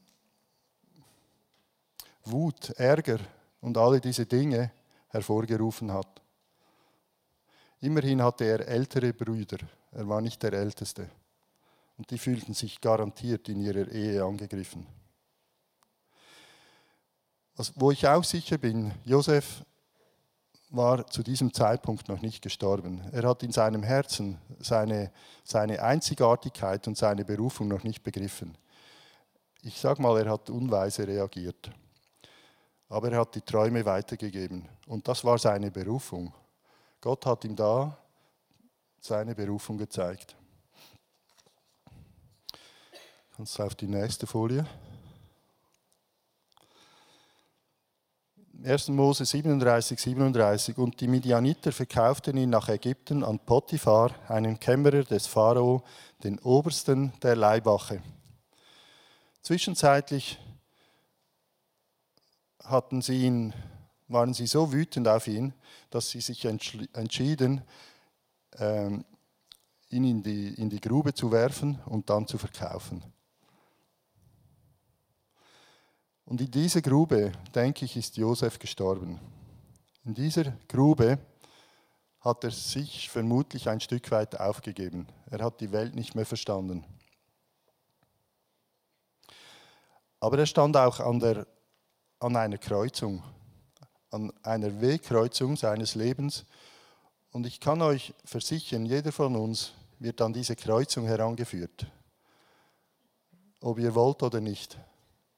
Wut, 2.25 2.69
Ärger 2.77 3.17
und 3.59 3.75
alle 3.75 3.99
diese 3.99 4.27
Dinge 4.27 4.71
hervorgerufen 5.09 5.91
hat. 5.91 6.21
Immerhin 7.81 8.21
hatte 8.21 8.45
er 8.45 8.67
ältere 8.67 9.13
Brüder, 9.13 9.57
er 9.91 10.07
war 10.07 10.21
nicht 10.21 10.41
der 10.43 10.53
Älteste. 10.53 11.09
Und 11.97 12.09
die 12.11 12.17
fühlten 12.17 12.53
sich 12.53 12.79
garantiert 12.79 13.49
in 13.49 13.59
ihrer 13.59 13.87
Ehe 13.89 14.23
angegriffen. 14.23 14.87
Was, 17.55 17.73
wo 17.75 17.91
ich 17.91 18.07
auch 18.07 18.23
sicher 18.23 18.57
bin, 18.57 18.93
Josef 19.03 19.65
war 20.69 21.07
zu 21.07 21.23
diesem 21.23 21.53
Zeitpunkt 21.53 22.07
noch 22.07 22.21
nicht 22.21 22.41
gestorben. 22.41 23.01
Er 23.11 23.27
hat 23.27 23.43
in 23.43 23.51
seinem 23.51 23.83
Herzen 23.83 24.39
seine, 24.59 25.11
seine 25.43 25.81
Einzigartigkeit 25.81 26.87
und 26.87 26.97
seine 26.97 27.25
Berufung 27.25 27.67
noch 27.67 27.83
nicht 27.83 28.03
begriffen. 28.03 28.57
Ich 29.61 29.79
sage 29.79 30.01
mal, 30.01 30.17
er 30.21 30.31
hat 30.31 30.49
unweise 30.49 31.05
reagiert 31.07 31.71
aber 32.89 33.11
er 33.11 33.19
hat 33.19 33.35
die 33.35 33.41
Träume 33.41 33.85
weitergegeben. 33.85 34.67
Und 34.87 35.07
das 35.07 35.23
war 35.23 35.37
seine 35.37 35.69
Berufung. 35.69 36.33
Gott 36.99 37.25
hat 37.25 37.45
ihm 37.45 37.55
da 37.55 37.95
seine 38.99 39.35
Berufung 39.35 39.77
gezeigt. 39.77 40.35
Kannst 43.35 43.57
du 43.57 43.63
auf 43.63 43.75
die 43.75 43.87
nächste 43.87 44.27
Folie? 44.27 44.65
1. 48.61 48.89
Mose 48.89 49.23
37, 49.23 49.97
37. 49.97 50.77
Und 50.77 50.99
die 50.99 51.07
Midianiter 51.07 51.71
verkauften 51.71 52.35
ihn 52.35 52.49
nach 52.49 52.67
Ägypten 52.67 53.23
an 53.23 53.39
Potiphar, 53.39 54.13
einen 54.27 54.59
Kämmerer 54.59 55.03
des 55.03 55.27
Pharao, 55.27 55.83
den 56.23 56.39
Obersten 56.39 57.13
der 57.21 57.37
Leibwache. 57.37 58.01
Zwischenzeitlich 59.41 60.37
hatten 62.69 63.01
sie 63.01 63.25
ihn, 63.25 63.53
waren 64.07 64.33
sie 64.33 64.47
so 64.47 64.71
wütend 64.71 65.07
auf 65.07 65.27
ihn, 65.27 65.53
dass 65.89 66.09
sie 66.09 66.21
sich 66.21 66.45
entschieden, 66.45 67.61
ähm, 68.57 69.05
ihn 69.89 70.03
in 70.03 70.23
die, 70.23 70.53
in 70.55 70.69
die 70.69 70.79
Grube 70.79 71.13
zu 71.13 71.31
werfen 71.31 71.79
und 71.85 72.09
dann 72.09 72.27
zu 72.27 72.37
verkaufen. 72.37 73.03
Und 76.25 76.41
in 76.41 76.51
dieser 76.51 76.81
Grube, 76.81 77.31
denke 77.55 77.85
ich, 77.85 77.97
ist 77.97 78.17
Josef 78.17 78.59
gestorben. 78.59 79.19
In 80.05 80.13
dieser 80.13 80.53
Grube 80.67 81.17
hat 82.21 82.43
er 82.43 82.51
sich 82.51 83.09
vermutlich 83.09 83.67
ein 83.67 83.79
Stück 83.79 84.11
weit 84.11 84.39
aufgegeben. 84.39 85.07
Er 85.31 85.43
hat 85.43 85.59
die 85.59 85.71
Welt 85.71 85.95
nicht 85.95 86.13
mehr 86.13 86.25
verstanden. 86.25 86.85
Aber 90.19 90.37
er 90.37 90.45
stand 90.45 90.75
auch 90.77 90.99
an 90.99 91.19
der 91.19 91.47
an 92.19 92.35
einer 92.35 92.57
Kreuzung. 92.57 93.23
an 94.11 94.33
einer 94.41 94.81
Wegkreuzung 94.81 95.55
seines 95.55 95.93
Lebens. 95.93 96.45
Und 97.31 97.45
ich 97.45 97.59
kann 97.59 97.81
euch 97.81 98.13
versichern, 98.25 98.85
jeder 98.85 99.11
von 99.11 99.35
uns 99.35 99.73
wird 99.99 100.19
an 100.21 100.33
diese 100.33 100.55
Kreuzung 100.55 101.05
herangeführt. 101.05 101.85
Ob 103.61 103.77
ihr 103.77 103.93
wollt 103.93 104.23
oder 104.23 104.41
nicht. 104.41 104.79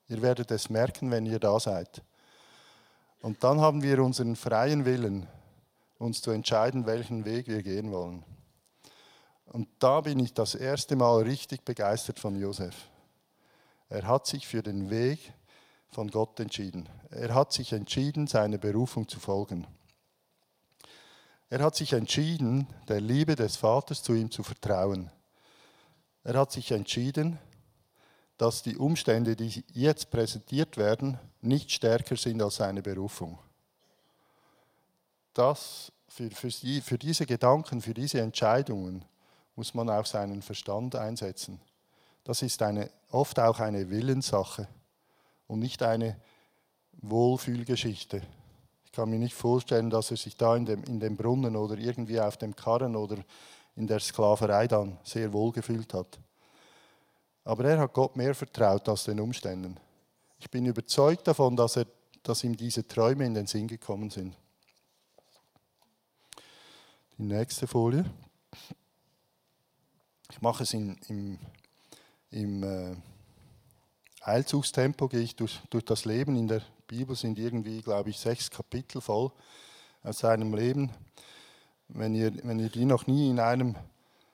Ihr 0.07 0.21
werdet 0.21 0.51
es 0.51 0.69
merken, 0.69 1.11
wenn 1.11 1.25
ihr 1.25 1.39
da 1.39 1.59
seid. 1.59 2.01
Und 3.21 3.43
dann 3.43 3.59
haben 3.59 3.83
wir 3.83 4.01
unseren 4.01 4.35
freien 4.35 4.85
Willen, 4.85 5.27
uns 5.97 6.21
zu 6.21 6.31
entscheiden, 6.31 6.85
welchen 6.85 7.25
Weg 7.25 7.47
wir 7.47 7.63
gehen 7.63 7.91
wollen. 7.91 8.23
Und 9.45 9.67
da 9.79 10.01
bin 10.01 10.19
ich 10.19 10.33
das 10.33 10.55
erste 10.55 10.95
Mal 10.95 11.23
richtig 11.23 11.65
begeistert 11.65 12.19
von 12.19 12.39
Josef. 12.39 12.75
Er 13.89 14.07
hat 14.07 14.27
sich 14.27 14.47
für 14.47 14.63
den 14.63 14.89
Weg 14.89 15.33
von 15.91 16.09
Gott 16.09 16.39
entschieden. 16.39 16.87
Er 17.09 17.35
hat 17.35 17.51
sich 17.51 17.73
entschieden, 17.73 18.25
seiner 18.25 18.57
Berufung 18.57 19.07
zu 19.07 19.19
folgen. 19.19 19.67
Er 21.49 21.59
hat 21.59 21.75
sich 21.75 21.91
entschieden, 21.91 22.67
der 22.87 23.01
Liebe 23.01 23.35
des 23.35 23.57
Vaters 23.57 24.01
zu 24.01 24.13
ihm 24.13 24.31
zu 24.31 24.41
vertrauen. 24.41 25.11
Er 26.23 26.35
hat 26.35 26.51
sich 26.51 26.71
entschieden, 26.71 27.37
dass 28.37 28.63
die 28.63 28.77
Umstände, 28.77 29.35
die 29.35 29.65
jetzt 29.73 30.09
präsentiert 30.11 30.77
werden, 30.77 31.19
nicht 31.41 31.71
stärker 31.71 32.15
sind 32.15 32.41
als 32.41 32.55
seine 32.55 32.81
Berufung. 32.81 33.37
Das, 35.33 35.91
für, 36.07 36.31
für, 36.31 36.47
die, 36.47 36.79
für 36.79 36.97
diese 36.97 37.25
Gedanken, 37.25 37.81
für 37.81 37.93
diese 37.93 38.21
Entscheidungen 38.21 39.03
muss 39.55 39.73
man 39.73 39.89
auch 39.89 40.05
seinen 40.05 40.41
Verstand 40.41 40.95
einsetzen. 40.95 41.59
Das 42.23 42.41
ist 42.41 42.61
eine, 42.61 42.89
oft 43.09 43.39
auch 43.39 43.59
eine 43.59 43.89
Willenssache 43.89 44.67
und 45.51 45.59
nicht 45.59 45.83
eine 45.83 46.15
Wohlfühlgeschichte. 47.01 48.21
Ich 48.85 48.91
kann 48.93 49.09
mir 49.09 49.19
nicht 49.19 49.35
vorstellen, 49.35 49.89
dass 49.89 50.09
er 50.09 50.15
sich 50.15 50.37
da 50.37 50.55
in 50.55 50.65
dem, 50.65 50.81
in 50.85 51.01
dem 51.01 51.17
Brunnen 51.17 51.57
oder 51.57 51.77
irgendwie 51.77 52.21
auf 52.21 52.37
dem 52.37 52.55
Karren 52.55 52.95
oder 52.95 53.17
in 53.75 53.85
der 53.85 53.99
Sklaverei 53.99 54.67
dann 54.67 54.97
sehr 55.03 55.33
wohl 55.33 55.51
gefühlt 55.51 55.93
hat. 55.93 56.19
Aber 57.43 57.65
er 57.65 57.79
hat 57.79 57.91
Gott 57.91 58.15
mehr 58.15 58.33
vertraut 58.33 58.87
als 58.87 59.03
den 59.03 59.19
Umständen. 59.19 59.77
Ich 60.39 60.49
bin 60.49 60.65
überzeugt 60.65 61.27
davon, 61.27 61.57
dass, 61.57 61.75
er, 61.75 61.85
dass 62.23 62.45
ihm 62.45 62.55
diese 62.55 62.87
Träume 62.87 63.25
in 63.25 63.33
den 63.33 63.47
Sinn 63.47 63.67
gekommen 63.67 64.09
sind. 64.09 64.33
Die 67.17 67.23
nächste 67.23 67.67
Folie. 67.67 68.05
Ich 70.31 70.41
mache 70.41 70.63
es 70.63 70.73
in, 70.73 70.97
im, 71.09 71.39
im 72.29 72.63
äh, 72.63 72.95
Eilzugstempo, 74.21 75.07
gehe 75.07 75.21
ich 75.21 75.35
durch, 75.35 75.59
durch 75.69 75.83
das 75.85 76.05
Leben. 76.05 76.35
In 76.35 76.47
der 76.47 76.61
Bibel 76.87 77.15
sind 77.15 77.39
irgendwie, 77.39 77.81
glaube 77.81 78.11
ich, 78.11 78.19
sechs 78.19 78.51
Kapitel 78.51 79.01
voll 79.01 79.31
aus 80.03 80.19
seinem 80.19 80.53
Leben. 80.53 80.91
Wenn 81.87 82.13
ihr, 82.13 82.31
wenn 82.43 82.59
ihr 82.59 82.69
die 82.69 82.85
noch 82.85 83.07
nie 83.07 83.29
in 83.29 83.39
einem 83.39 83.75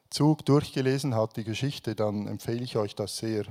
Zug 0.10 0.46
durchgelesen 0.46 1.16
habt, 1.16 1.38
die 1.38 1.44
Geschichte, 1.44 1.96
dann 1.96 2.28
empfehle 2.28 2.64
ich 2.64 2.78
euch 2.78 2.96
das 2.96 3.18
sehr. 3.18 3.46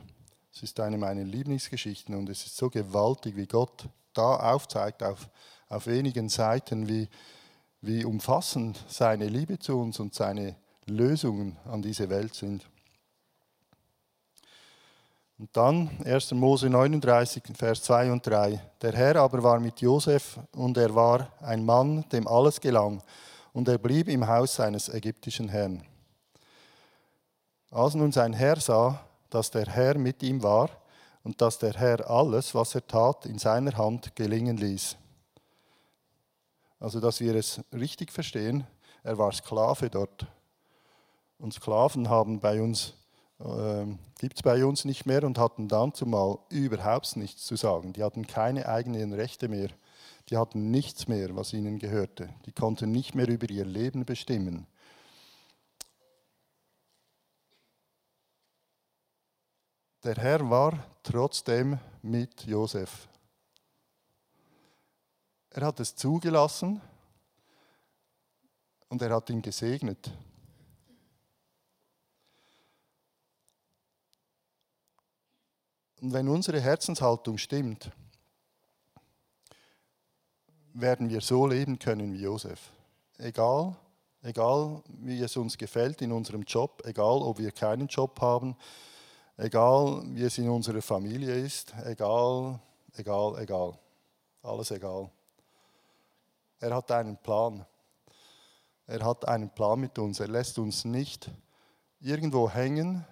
Es 0.53 0.63
ist 0.63 0.81
eine 0.81 0.97
meiner 0.97 1.25
Lieblingsgeschichten 1.25 2.15
und 2.15 2.29
es 2.29 2.47
ist 2.47 2.57
so 2.57 2.71
gewaltig, 2.71 3.37
wie 3.37 3.47
Gott 3.47 3.89
da 4.15 4.37
aufzeigt 4.55 5.03
auf, 5.03 5.29
auf 5.69 5.87
wenigen 5.87 6.29
Seiten, 6.29 6.89
wie, 6.89 7.09
wie 7.81 8.05
umfassend 8.05 8.83
seine 8.89 9.29
Liebe 9.29 9.59
zu 9.59 9.79
uns 9.79 10.01
und 10.01 10.15
seine 10.15 10.57
Lösungen 10.87 11.57
an 11.65 11.83
diese 11.83 12.09
Welt 12.09 12.35
sind. 12.35 12.67
Und 15.39 15.55
dann 15.55 15.91
1. 16.05 16.33
Mose 16.33 16.71
39, 16.71 17.43
Vers 17.55 17.83
2 17.83 18.11
und 18.11 18.27
3. 18.27 18.59
Der 18.81 18.93
Herr 18.93 19.17
aber 19.17 19.43
war 19.43 19.61
mit 19.61 19.83
Josef 19.83 20.39
und 20.53 20.79
er 20.79 20.95
war 20.95 21.29
ein 21.43 21.63
Mann, 21.63 22.09
dem 22.11 22.27
alles 22.27 22.59
gelang, 22.59 23.03
und 23.53 23.69
er 23.69 23.77
blieb 23.77 24.09
im 24.09 24.27
Haus 24.27 24.55
seines 24.55 24.89
ägyptischen 24.89 25.51
Herrn. 25.51 25.85
Als 27.71 27.95
nun 27.95 28.13
sein 28.13 28.33
Herr 28.33 28.59
sah, 28.59 28.99
dass 29.29 29.51
der 29.51 29.67
Herr 29.67 29.99
mit 29.99 30.23
ihm 30.23 30.43
war 30.43 30.71
und 31.23 31.39
dass 31.43 31.59
der 31.59 31.75
Herr 31.75 32.09
alles, 32.09 32.55
was 32.55 32.75
er 32.75 32.87
tat, 32.87 33.27
in 33.27 33.39
seiner 33.39 33.77
Hand 33.77 34.17
gelingen 34.17 34.57
ließ. 34.57 34.97
Also, 36.81 36.99
dass 36.99 37.21
wir 37.21 37.35
es 37.35 37.61
richtig 37.75 38.11
verstehen, 38.11 38.67
er 39.03 39.19
war 39.19 39.33
Sklave 39.33 39.91
dort. 39.91 40.27
Und 41.39 41.53
Sklaven 41.53 42.09
haben 42.09 42.41
bei 42.41 42.63
uns, 42.63 42.95
äh, 43.39 43.87
gibt 44.19 44.37
es 44.37 44.43
bei 44.43 44.65
uns 44.65 44.85
nicht 44.85 45.07
mehr 45.07 45.25
und 45.25 45.39
hatten 45.39 45.69
dann 45.69 45.93
zumal 45.95 46.39
überhaupt 46.49 47.17
nichts 47.17 47.45
zu 47.45 47.57
sagen. 47.57 47.93
Die 47.93 48.03
hatten 48.03 48.27
keine 48.27 48.69
eigenen 48.69 49.13
Rechte 49.13 49.49
mehr. 49.49 49.71
Die 50.29 50.37
hatten 50.37 50.71
nichts 50.71 51.07
mehr, 51.07 51.37
was 51.37 51.53
ihnen 51.53 51.79
gehörte. 51.79 52.29
Die 52.47 52.53
konnten 52.53 52.91
nicht 52.91 53.15
mehr 53.15 53.29
über 53.29 53.49
ihr 53.51 53.65
Leben 53.65 54.05
bestimmen. 54.05 54.67
Der 60.03 60.17
Herr 60.17 60.49
war 60.49 60.87
trotzdem 61.03 61.79
mit 62.03 62.45
Josef. 62.45 63.09
Er 65.51 65.67
hat 65.67 65.81
es 65.81 65.97
zugelassen 65.97 66.81
und 68.89 69.03
er 69.03 69.11
hat 69.15 69.31
ihn 69.31 69.43
gesegnet. 69.43 70.11
Und 76.01 76.13
wenn 76.13 76.29
unsere 76.29 76.61
Herzenshaltung 76.61 77.39
stimmt, 77.39 77.91
werden 80.75 81.09
wir 81.09 81.21
so 81.21 81.47
leben 81.47 81.79
können 81.79 82.13
wie 82.13 82.23
Josef. 82.23 82.71
Egal, 83.19 83.77
egal 84.23 84.83
wie 84.89 85.21
es 85.23 85.37
uns 85.37 85.57
gefällt 85.57 86.03
in 86.03 86.13
unserem 86.13 86.43
Job, 86.43 86.83
egal 86.85 87.23
ob 87.23 87.39
wir 87.39 87.51
keinen 87.51 87.87
Job 87.87 88.21
haben, 88.21 88.57
Egal, 89.39 90.03
wie 90.15 90.23
es 90.23 90.39
in 90.39 90.49
unserer 90.49 90.81
Familie 90.81 91.35
ist, 91.35 91.75
egal, 91.85 92.59
egal, 92.95 93.39
egal. 93.39 93.79
Alles 94.43 94.71
egal. 94.71 95.11
Er 96.59 96.75
hat 96.75 96.91
einen 96.91 97.19
Plan. 97.19 97.67
Er 98.87 99.05
hat 99.05 99.29
einen 99.29 99.51
Plan 99.51 99.79
mit 99.79 99.99
uns. 99.99 100.21
Er 100.21 100.29
lässt 100.29 100.59
uns 100.59 100.87
nicht 100.87 101.31
irgendwo 102.01 102.49
hängen. 102.49 103.05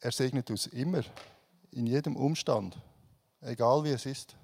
Er 0.00 0.12
segnet 0.12 0.50
uns 0.50 0.66
immer, 0.66 1.02
in 1.70 1.86
jedem 1.86 2.16
Umstand, 2.16 2.76
egal 3.40 3.84
wie 3.84 3.90
es 3.90 4.06
ist. 4.06 4.36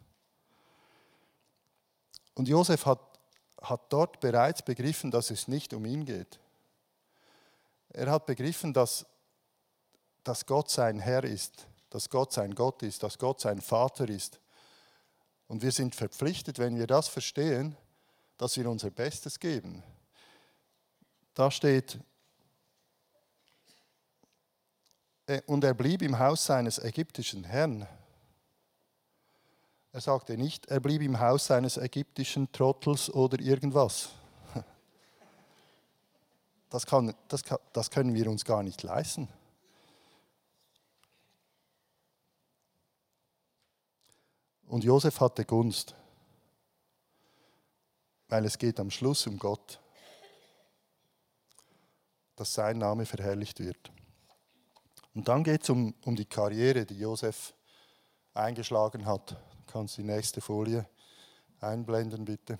Und 2.34 2.48
Josef 2.48 2.86
hat, 2.86 3.00
hat 3.60 3.92
dort 3.92 4.20
bereits 4.20 4.62
begriffen, 4.62 5.10
dass 5.10 5.30
es 5.30 5.48
nicht 5.48 5.74
um 5.74 5.84
ihn 5.84 6.04
geht. 6.04 6.38
Er 7.90 8.10
hat 8.10 8.26
begriffen, 8.26 8.72
dass 8.72 9.06
dass 10.24 10.46
Gott 10.46 10.70
sein 10.70 10.98
Herr 11.00 11.24
ist, 11.24 11.66
dass 11.90 12.08
Gott 12.08 12.32
sein 12.32 12.54
Gott 12.54 12.82
ist, 12.82 13.02
dass 13.02 13.18
Gott 13.18 13.40
sein 13.40 13.60
Vater 13.60 14.08
ist. 14.08 14.40
Und 15.48 15.62
wir 15.62 15.72
sind 15.72 15.94
verpflichtet, 15.94 16.58
wenn 16.58 16.76
wir 16.76 16.86
das 16.86 17.08
verstehen, 17.08 17.76
dass 18.38 18.56
wir 18.56 18.68
unser 18.70 18.90
Bestes 18.90 19.38
geben. 19.38 19.82
Da 21.34 21.50
steht, 21.50 21.94
äh, 21.94 21.98
und 25.46 25.64
er 25.64 25.74
blieb 25.74 26.02
im 26.02 26.18
Haus 26.18 26.46
seines 26.46 26.78
ägyptischen 26.78 27.44
Herrn. 27.44 27.86
Er 29.92 30.00
sagte 30.00 30.36
nicht, 30.36 30.66
er 30.66 30.80
blieb 30.80 31.02
im 31.02 31.20
Haus 31.20 31.46
seines 31.46 31.76
ägyptischen 31.76 32.50
Trottels 32.52 33.12
oder 33.12 33.38
irgendwas. 33.40 34.10
Das, 36.70 36.86
kann, 36.86 37.14
das, 37.28 37.44
kann, 37.44 37.58
das 37.74 37.90
können 37.90 38.14
wir 38.14 38.30
uns 38.30 38.46
gar 38.46 38.62
nicht 38.62 38.82
leisten. 38.82 39.28
Und 44.68 44.82
Josef 44.82 45.20
hatte 45.20 45.44
Gunst, 45.44 45.94
weil 48.28 48.46
es 48.46 48.56
geht 48.56 48.80
am 48.80 48.90
Schluss 48.90 49.26
um 49.26 49.38
Gott, 49.38 49.78
dass 52.36 52.54
sein 52.54 52.78
Name 52.78 53.04
verherrlicht 53.04 53.60
wird. 53.60 53.92
Und 55.14 55.28
dann 55.28 55.44
geht 55.44 55.62
es 55.62 55.70
um, 55.70 55.94
um 56.04 56.16
die 56.16 56.24
Karriere, 56.24 56.84
die 56.86 56.98
Josef 56.98 57.54
eingeschlagen 58.34 59.04
hat. 59.04 59.32
Du 59.32 59.72
kannst 59.72 59.96
die 59.98 60.02
nächste 60.02 60.40
Folie 60.40 60.86
einblenden, 61.60 62.24
bitte. 62.24 62.58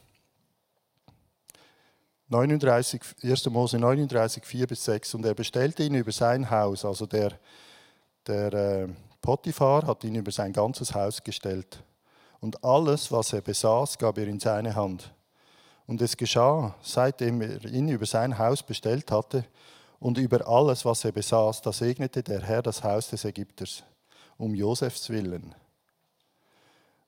39, 2.29 3.03
1. 3.23 3.51
Mose 3.51 3.79
39, 3.79 4.45
4 4.45 4.67
bis 4.67 4.85
6. 4.85 5.15
Und 5.15 5.25
er 5.25 5.35
bestellte 5.35 5.83
ihn 5.83 5.95
über 5.95 6.13
sein 6.13 6.51
Haus, 6.51 6.85
also 6.85 7.07
der, 7.07 7.39
der 8.27 8.53
äh, 8.53 8.89
Potiphar 9.21 9.87
hat 9.87 10.05
ihn 10.05 10.15
über 10.15 10.33
sein 10.33 10.53
ganzes 10.53 10.95
Haus 10.95 11.23
gestellt 11.23 11.83
und 12.43 12.65
alles, 12.65 13.13
was 13.13 13.33
er 13.33 13.41
besaß, 13.41 13.97
gab 13.99 14.19
er 14.19 14.27
in 14.27 14.41
seine 14.41 14.75
Hand. 14.75 15.15
Und 15.87 16.03
es 16.03 16.17
geschah, 16.17 16.75
seitdem 16.83 17.41
er 17.41 17.65
ihn 17.67 17.89
über 17.89 18.05
sein 18.05 18.37
Haus 18.37 18.65
bestellt 18.65 19.13
hatte, 19.13 19.45
und 20.03 20.19
über 20.19 20.49
alles, 20.49 20.85
was 20.85 21.05
er 21.05 21.13
besaß, 21.13 21.63
da 21.63 21.73
segnete 21.73 22.25
der 22.25 22.43
Herr 22.43 22.61
das 22.61 22.83
Haus 22.83 23.09
des 23.11 23.25
Ägypters, 23.25 23.85
um 24.37 24.53
Josefs 24.53 25.09
willen. 25.11 25.55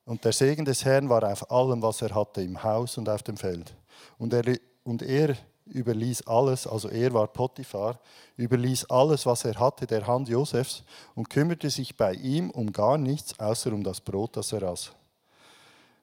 Und 0.05 0.25
der 0.25 0.33
Segen 0.33 0.65
des 0.65 0.85
Herrn 0.85 1.09
war 1.09 1.25
auf 1.25 1.51
allem, 1.51 1.83
was 1.83 2.03
er 2.03 2.15
hatte, 2.15 2.43
im 2.43 2.63
Haus 2.63 2.97
und 2.97 3.09
auf 3.09 3.25
dem 3.25 3.37
Feld. 3.37 3.75
Und 4.17 4.33
er, 4.33 4.45
und 4.85 5.03
er 5.03 5.37
überließ 5.67 6.29
alles, 6.29 6.69
also 6.69 6.89
er 6.89 7.13
war 7.13 7.27
Potiphar, 7.27 7.99
überließ 8.37 8.85
alles, 8.91 9.27
was 9.27 9.45
er 9.45 9.59
hatte, 9.59 9.89
der 9.89 10.07
Hand 10.07 10.29
Josefs 10.29 10.85
und 11.17 11.29
kümmerte 11.29 11.71
sich 11.71 11.97
bei 11.97 12.13
ihm 12.13 12.51
um 12.51 12.71
gar 12.71 12.97
nichts, 12.97 13.37
außer 13.41 13.73
um 13.73 13.83
das 13.83 14.01
Brot, 14.01 14.37
das 14.37 14.53
er 14.53 14.63
aß. 14.63 14.93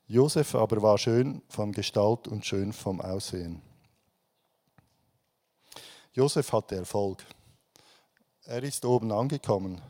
Josef 0.08 0.56
aber 0.56 0.82
war 0.82 0.98
schön 0.98 1.42
von 1.48 1.72
Gestalt 1.72 2.28
und 2.28 2.46
schön 2.46 2.74
vom 2.74 3.00
Aussehen. 3.00 3.62
Josef 6.14 6.52
hatte 6.52 6.76
Erfolg. 6.76 7.26
Er 8.44 8.62
ist 8.64 8.84
oben 8.84 9.12
angekommen, 9.14 9.82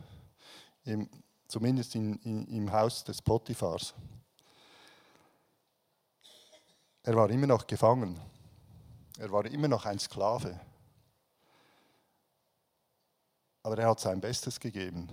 im, 0.84 1.08
zumindest 1.48 1.96
in, 1.96 2.16
in, 2.20 2.46
im 2.46 2.72
Haus 2.72 3.02
des 3.02 3.20
Potiphars. 3.20 3.92
Er 7.02 7.16
war 7.16 7.28
immer 7.30 7.48
noch 7.48 7.66
gefangen. 7.66 8.20
Er 9.18 9.32
war 9.32 9.44
immer 9.46 9.66
noch 9.66 9.84
ein 9.84 9.98
Sklave. 9.98 10.60
Aber 13.64 13.76
er 13.78 13.88
hat 13.88 13.98
sein 13.98 14.20
Bestes 14.20 14.60
gegeben, 14.60 15.08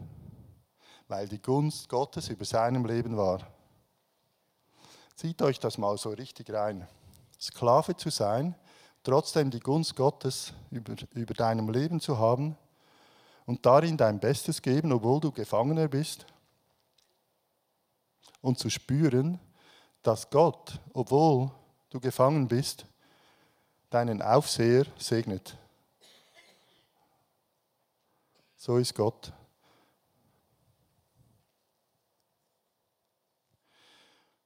weil 1.08 1.28
die 1.28 1.41
Gunst 1.41 1.89
Gottes 1.89 2.30
über 2.30 2.45
seinem 2.45 2.86
Leben 2.86 3.17
war. 3.17 3.48
Zieht 5.15 5.41
euch 5.41 5.60
das 5.60 5.80
mal 5.80 5.98
so 5.98 6.10
richtig 6.10 6.52
rein. 6.52 6.88
Sklave 7.39 7.95
zu 7.95 8.12
sein, 8.12 8.54
trotzdem 9.04 9.50
die 9.52 9.60
Gunst 9.60 9.96
Gottes 9.96 10.54
über, 10.72 10.96
über 11.14 11.34
deinem 11.34 11.70
Leben 11.70 12.00
zu 12.00 12.18
haben 12.18 12.58
und 13.46 13.66
darin 13.66 13.98
dein 13.98 14.20
Bestes 14.20 14.62
geben, 14.62 14.92
obwohl 14.92 15.20
du 15.20 15.32
Gefangener 15.32 15.88
bist. 15.88 16.26
Und 18.42 18.58
zu 18.58 18.70
spüren, 18.70 19.40
dass 20.02 20.30
Gott, 20.30 20.80
obwohl 20.94 21.52
du 21.90 22.00
gefangen 22.00 22.48
bist, 22.48 22.86
deinen 23.90 24.22
Aufseher 24.22 24.86
segnet. 24.98 25.58
So 28.56 28.78
ist 28.78 28.94
Gott. 28.94 29.34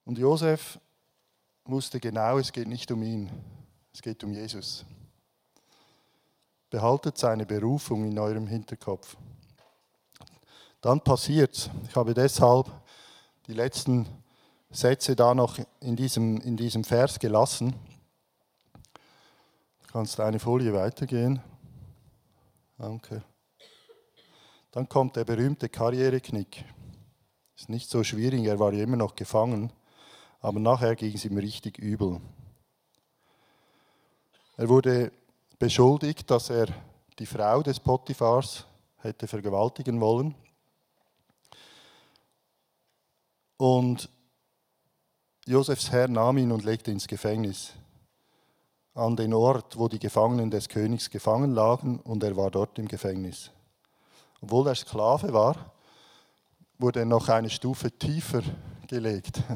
Und 0.06 0.18
Josef 0.18 0.80
wusste 1.66 2.00
genau, 2.00 2.38
es 2.38 2.52
geht 2.52 2.68
nicht 2.68 2.92
um 2.92 3.04
ihn, 3.04 3.30
es 3.94 4.02
geht 4.02 4.24
um 4.24 4.34
Jesus. 4.34 4.84
Behaltet 6.70 7.18
seine 7.18 7.46
Berufung 7.46 8.06
in 8.06 8.18
eurem 8.18 8.48
Hinterkopf. 8.48 9.16
Dann 10.82 11.00
passiert's. 11.00 11.70
Ich 11.88 11.96
habe 11.96 12.14
deshalb 12.14 12.70
die 13.48 13.54
letzten 13.54 14.08
Sätze 14.72 15.16
da 15.16 15.36
noch 15.36 15.60
in 15.80 15.96
diesem, 15.96 16.42
in 16.42 16.58
diesem 16.58 16.84
Vers 16.84 17.20
gelassen. 17.20 17.74
Du 19.84 19.92
kannst 19.92 20.20
eine 20.20 20.40
Folie 20.40 20.74
weitergehen. 20.74 21.42
Danke. 22.80 23.24
Dann 24.72 24.90
kommt 24.90 25.16
der 25.16 25.24
berühmte 25.24 25.70
Karriereknick. 25.70 26.66
Ist 27.56 27.70
nicht 27.70 27.90
so 27.90 28.04
schwierig, 28.04 28.44
er 28.46 28.58
war 28.58 28.74
ja 28.74 28.84
immer 28.84 28.98
noch 28.98 29.16
gefangen, 29.16 29.72
aber 30.42 30.60
nachher 30.60 30.96
ging 30.96 31.14
es 31.14 31.24
ihm 31.26 31.38
richtig 31.38 31.78
übel. 31.78 32.20
Er 34.56 34.70
wurde 34.70 35.12
beschuldigt, 35.58 36.30
dass 36.30 36.52
er 36.52 36.68
die 37.18 37.26
Frau 37.26 37.64
des 37.64 37.80
Potiphars 37.80 38.66
hätte 38.98 39.28
vergewaltigen 39.28 40.00
wollen. 40.00 40.36
Und 43.58 44.10
Josefs 45.46 45.92
Herr 45.92 46.08
nahm 46.08 46.38
ihn 46.38 46.52
und 46.52 46.64
legte 46.64 46.92
ins 46.92 47.08
Gefängnis, 47.08 47.74
an 48.94 49.16
den 49.16 49.34
Ort, 49.34 49.78
wo 49.78 49.88
die 49.88 50.00
Gefangenen 50.00 50.52
des 50.52 50.70
Königs 50.70 51.10
gefangen 51.10 51.54
lagen, 51.54 52.00
und 52.00 52.24
er 52.24 52.38
war 52.38 52.52
dort 52.52 52.78
im 52.78 52.88
Gefängnis. 52.88 53.50
Obwohl 54.40 54.68
er 54.68 54.76
Sklave 54.76 55.34
war, 55.34 55.74
wurde 56.78 57.00
er 57.00 57.06
noch 57.06 57.28
eine 57.30 57.50
Stufe 57.50 57.92
tiefer 57.92 58.44
gelegt. 58.88 59.42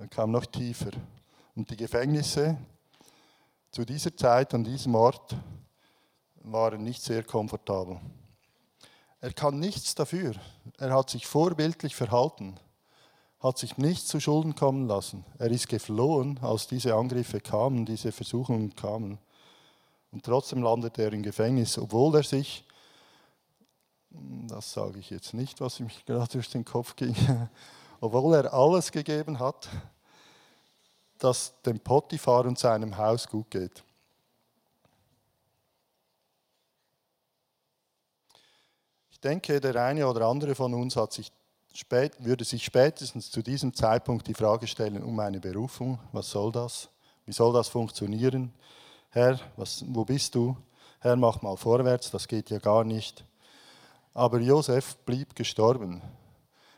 Er 0.00 0.06
kam 0.06 0.30
noch 0.30 0.46
tiefer. 0.46 0.92
Und 1.56 1.68
die 1.70 1.76
Gefängnisse 1.76 2.56
zu 3.70 3.84
dieser 3.84 4.16
Zeit 4.16 4.54
an 4.54 4.64
diesem 4.64 4.94
Ort 4.94 5.36
waren 6.36 6.82
nicht 6.82 7.02
sehr 7.02 7.22
komfortabel. 7.22 8.00
Er 9.20 9.32
kann 9.32 9.58
nichts 9.58 9.94
dafür. 9.94 10.34
Er 10.78 10.94
hat 10.94 11.10
sich 11.10 11.26
vorbildlich 11.26 11.94
verhalten 11.94 12.58
hat 13.40 13.58
sich 13.58 13.78
nicht 13.78 14.06
zu 14.08 14.18
Schulden 14.20 14.54
kommen 14.54 14.88
lassen. 14.88 15.24
Er 15.38 15.50
ist 15.50 15.68
geflohen, 15.68 16.38
als 16.42 16.66
diese 16.66 16.94
Angriffe 16.94 17.40
kamen, 17.40 17.86
diese 17.86 18.10
Versuchungen 18.10 18.74
kamen. 18.74 19.18
Und 20.10 20.24
trotzdem 20.24 20.62
landet 20.62 20.98
er 20.98 21.12
im 21.12 21.22
Gefängnis, 21.22 21.78
obwohl 21.78 22.16
er 22.16 22.22
sich, 22.24 22.64
das 24.10 24.72
sage 24.72 24.98
ich 24.98 25.10
jetzt 25.10 25.34
nicht, 25.34 25.60
was 25.60 25.78
ihm 25.78 25.88
gerade 26.06 26.32
durch 26.32 26.50
den 26.50 26.64
Kopf 26.64 26.96
ging, 26.96 27.14
obwohl 28.00 28.34
er 28.34 28.52
alles 28.52 28.90
gegeben 28.90 29.38
hat, 29.38 29.68
dass 31.18 31.60
dem 31.62 31.80
Potiphar 31.80 32.46
und 32.46 32.58
seinem 32.58 32.96
Haus 32.96 33.28
gut 33.28 33.50
geht. 33.50 33.82
Ich 39.10 39.20
denke, 39.20 39.60
der 39.60 39.74
eine 39.76 40.06
oder 40.06 40.26
andere 40.26 40.54
von 40.54 40.72
uns 40.74 40.96
sich 41.10 41.32
spät, 41.74 42.12
würde 42.18 42.44
sich 42.44 42.64
spätestens 42.64 43.30
zu 43.30 43.42
diesem 43.42 43.74
Zeitpunkt 43.74 44.26
die 44.26 44.34
Frage 44.34 44.66
stellen, 44.66 45.02
um 45.02 45.14
meine 45.16 45.40
Berufung, 45.40 45.98
was 46.12 46.30
soll 46.30 46.52
das? 46.52 46.88
Wie 47.26 47.32
soll 47.32 47.52
das 47.52 47.68
funktionieren? 47.68 48.52
Herr, 49.10 49.38
was, 49.56 49.84
wo 49.88 50.04
bist 50.04 50.34
du? 50.34 50.56
Herr, 51.00 51.16
mach 51.16 51.42
mal 51.42 51.56
vorwärts, 51.56 52.10
das 52.10 52.26
geht 52.26 52.50
ja 52.50 52.58
gar 52.58 52.84
nicht. 52.84 53.24
Aber 54.14 54.38
Josef 54.40 54.96
blieb 54.98 55.34
gestorben. 55.34 56.02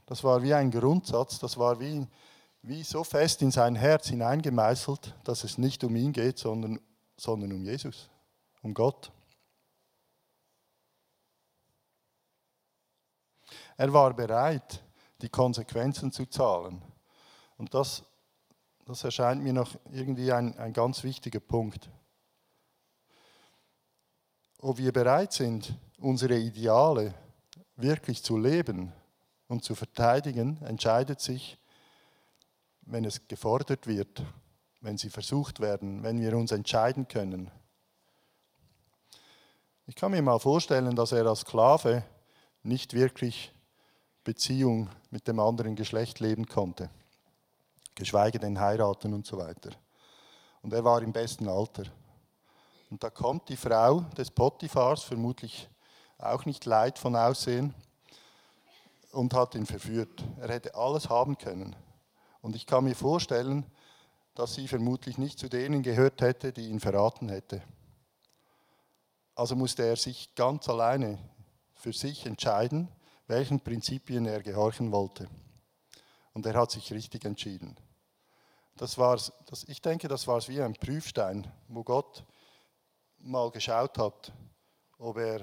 Das 0.06 0.24
war 0.24 0.42
wie 0.42 0.52
ein 0.52 0.70
Grundsatz, 0.70 1.38
das 1.38 1.56
war 1.56 1.78
wie, 1.78 2.06
wie 2.62 2.82
so 2.82 3.04
fest 3.04 3.42
in 3.42 3.50
sein 3.50 3.74
Herz 3.74 4.08
hineingemeißelt, 4.08 5.14
dass 5.24 5.44
es 5.44 5.58
nicht 5.58 5.82
um 5.84 5.96
ihn 5.96 6.12
geht, 6.12 6.38
sondern, 6.38 6.78
sondern 7.16 7.52
um 7.52 7.64
Jesus, 7.64 8.10
um 8.62 8.74
Gott. 8.74 9.10
Er 13.76 13.92
war 13.92 14.12
bereit, 14.14 14.82
die 15.22 15.30
Konsequenzen 15.30 16.12
zu 16.12 16.26
zahlen. 16.26 16.82
Und 17.56 17.72
das, 17.72 18.02
das 18.84 19.04
erscheint 19.04 19.42
mir 19.42 19.52
noch 19.52 19.74
irgendwie 19.90 20.32
ein, 20.32 20.56
ein 20.58 20.72
ganz 20.72 21.02
wichtiger 21.02 21.40
Punkt. 21.40 21.88
Ob 24.58 24.76
wir 24.76 24.92
bereit 24.92 25.32
sind, 25.32 25.74
unsere 25.98 26.36
Ideale 26.36 27.14
wirklich 27.76 28.22
zu 28.22 28.36
leben 28.36 28.92
und 29.48 29.64
zu 29.64 29.74
verteidigen, 29.74 30.62
entscheidet 30.62 31.20
sich, 31.20 31.59
wenn 32.90 33.04
es 33.04 33.26
gefordert 33.28 33.86
wird, 33.86 34.22
wenn 34.80 34.98
sie 34.98 35.10
versucht 35.10 35.60
werden, 35.60 36.02
wenn 36.02 36.20
wir 36.20 36.36
uns 36.36 36.50
entscheiden 36.50 37.06
können. 37.06 37.50
Ich 39.86 39.94
kann 39.94 40.10
mir 40.10 40.22
mal 40.22 40.38
vorstellen, 40.38 40.94
dass 40.96 41.12
er 41.12 41.26
als 41.26 41.40
Sklave 41.40 42.04
nicht 42.62 42.94
wirklich 42.94 43.52
Beziehung 44.24 44.88
mit 45.10 45.26
dem 45.28 45.40
anderen 45.40 45.76
Geschlecht 45.76 46.20
leben 46.20 46.46
konnte, 46.46 46.90
geschweige 47.94 48.38
denn 48.38 48.60
heiraten 48.60 49.14
und 49.14 49.26
so 49.26 49.38
weiter. 49.38 49.70
Und 50.62 50.72
er 50.72 50.84
war 50.84 51.00
im 51.02 51.12
besten 51.12 51.48
Alter. 51.48 51.84
Und 52.90 53.02
da 53.02 53.10
kommt 53.10 53.48
die 53.48 53.56
Frau 53.56 54.00
des 54.16 54.30
Potiphars, 54.30 55.04
vermutlich 55.04 55.68
auch 56.18 56.44
nicht 56.44 56.64
leid 56.66 56.98
von 56.98 57.16
Aussehen, 57.16 57.74
und 59.12 59.34
hat 59.34 59.54
ihn 59.54 59.66
verführt. 59.66 60.22
Er 60.40 60.48
hätte 60.48 60.74
alles 60.74 61.08
haben 61.08 61.36
können. 61.38 61.74
Und 62.40 62.56
ich 62.56 62.66
kann 62.66 62.84
mir 62.84 62.94
vorstellen, 62.94 63.66
dass 64.34 64.54
sie 64.54 64.68
vermutlich 64.68 65.18
nicht 65.18 65.38
zu 65.38 65.48
denen 65.48 65.82
gehört 65.82 66.20
hätte, 66.22 66.52
die 66.52 66.68
ihn 66.68 66.80
verraten 66.80 67.28
hätte. 67.28 67.62
Also 69.34 69.56
musste 69.56 69.84
er 69.84 69.96
sich 69.96 70.34
ganz 70.34 70.68
alleine 70.68 71.18
für 71.74 71.92
sich 71.92 72.26
entscheiden, 72.26 72.88
welchen 73.26 73.60
Prinzipien 73.60 74.26
er 74.26 74.42
gehorchen 74.42 74.92
wollte. 74.92 75.28
Und 76.32 76.46
er 76.46 76.54
hat 76.54 76.70
sich 76.70 76.92
richtig 76.92 77.24
entschieden. 77.24 77.76
Das 78.76 78.96
war's, 78.98 79.32
das, 79.46 79.64
ich 79.64 79.82
denke, 79.82 80.08
das 80.08 80.26
war 80.26 80.46
wie 80.48 80.62
ein 80.62 80.74
Prüfstein, 80.74 81.50
wo 81.68 81.84
Gott 81.84 82.24
mal 83.18 83.50
geschaut 83.50 83.98
hat, 83.98 84.32
ob 84.98 85.18
er, 85.18 85.42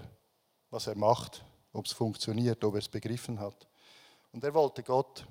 was 0.69 0.87
er 0.87 0.95
macht, 0.95 1.45
ob 1.73 1.85
es 1.85 1.91
funktioniert, 1.91 2.63
ob 2.63 2.75
er 2.75 2.79
es 2.79 2.89
begriffen 2.89 3.39
hat. 3.39 3.67
Und 4.31 4.43
er 4.43 4.53
wollte 4.53 4.83
Gott 4.83 5.25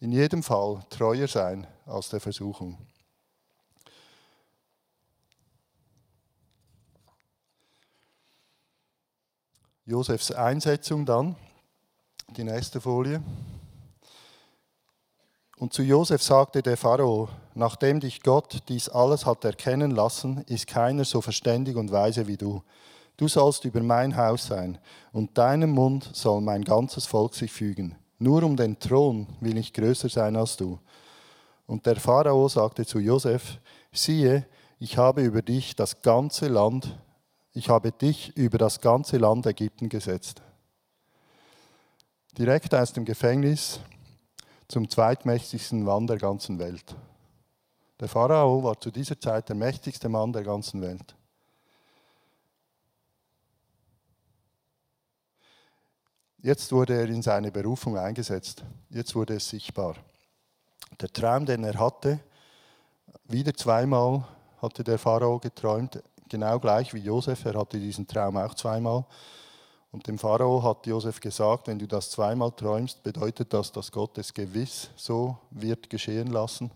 in 0.00 0.12
jedem 0.12 0.42
Fall 0.42 0.84
treuer 0.90 1.28
sein 1.28 1.66
als 1.86 2.08
der 2.08 2.20
Versuchung. 2.20 2.78
Josefs 9.86 10.30
Einsetzung 10.30 11.04
dann. 11.04 11.36
Die 12.36 12.44
nächste 12.44 12.80
Folie. 12.80 13.22
Und 15.58 15.72
zu 15.72 15.82
Josef 15.82 16.22
sagte 16.22 16.62
der 16.62 16.76
Pharao, 16.76 17.28
nachdem 17.54 18.00
dich 18.00 18.22
Gott 18.22 18.62
dies 18.68 18.88
alles 18.88 19.24
hat 19.26 19.44
erkennen 19.44 19.90
lassen, 19.90 20.38
ist 20.46 20.66
keiner 20.66 21.04
so 21.04 21.20
verständig 21.20 21.76
und 21.76 21.92
weise 21.92 22.26
wie 22.26 22.36
du. 22.36 22.62
Du 23.16 23.28
sollst 23.28 23.64
über 23.64 23.82
mein 23.82 24.16
Haus 24.16 24.46
sein, 24.46 24.78
und 25.12 25.38
deinem 25.38 25.70
Mund 25.70 26.10
soll 26.12 26.40
mein 26.40 26.64
ganzes 26.64 27.06
Volk 27.06 27.34
sich 27.34 27.52
fügen. 27.52 27.94
Nur 28.18 28.42
um 28.42 28.56
den 28.56 28.78
Thron 28.78 29.26
will 29.40 29.56
ich 29.58 29.72
größer 29.72 30.08
sein 30.08 30.36
als 30.36 30.56
du. 30.56 30.78
Und 31.66 31.86
der 31.86 31.96
Pharao 31.96 32.48
sagte 32.48 32.84
zu 32.84 32.98
Josef, 32.98 33.58
siehe, 33.92 34.46
ich 34.78 34.98
habe 34.98 35.22
über 35.22 35.42
dich 35.42 35.74
das 35.74 36.02
ganze 36.02 36.48
Land, 36.48 36.98
ich 37.52 37.68
habe 37.68 37.92
dich 37.92 38.36
über 38.36 38.58
das 38.58 38.80
ganze 38.80 39.18
Land 39.18 39.46
Ägypten 39.46 39.88
gesetzt. 39.88 40.42
Direkt 42.36 42.74
aus 42.74 42.92
dem 42.92 43.04
Gefängnis 43.04 43.80
zum 44.68 44.88
zweitmächtigsten 44.88 45.82
Mann 45.82 46.06
der 46.06 46.18
ganzen 46.18 46.58
Welt. 46.58 46.96
Der 48.00 48.08
Pharao 48.08 48.62
war 48.62 48.78
zu 48.80 48.90
dieser 48.90 49.18
Zeit 49.18 49.48
der 49.48 49.56
mächtigste 49.56 50.08
Mann 50.08 50.32
der 50.32 50.42
ganzen 50.42 50.82
Welt. 50.82 51.14
Jetzt 56.44 56.70
wurde 56.72 56.92
er 56.92 57.08
in 57.08 57.22
seine 57.22 57.50
Berufung 57.50 57.96
eingesetzt. 57.96 58.62
Jetzt 58.90 59.14
wurde 59.14 59.36
es 59.36 59.48
sichtbar. 59.48 59.96
Der 61.00 61.10
Traum, 61.10 61.46
den 61.46 61.64
er 61.64 61.78
hatte, 61.78 62.20
wieder 63.24 63.54
zweimal 63.54 64.22
hatte 64.60 64.84
der 64.84 64.98
Pharao 64.98 65.38
geträumt, 65.38 66.02
genau 66.28 66.58
gleich 66.60 66.92
wie 66.92 66.98
Josef. 66.98 67.46
Er 67.46 67.54
hatte 67.54 67.78
diesen 67.80 68.06
Traum 68.06 68.36
auch 68.36 68.52
zweimal. 68.52 69.06
Und 69.90 70.06
dem 70.06 70.18
Pharao 70.18 70.62
hat 70.62 70.86
Josef 70.86 71.18
gesagt, 71.18 71.66
wenn 71.66 71.78
du 71.78 71.88
das 71.88 72.10
zweimal 72.10 72.52
träumst, 72.52 73.02
bedeutet 73.02 73.50
das, 73.54 73.72
dass 73.72 73.90
Gott 73.90 74.18
es 74.18 74.34
gewiss 74.34 74.90
so 74.96 75.38
wird 75.50 75.88
geschehen 75.88 76.26
lassen. 76.26 76.70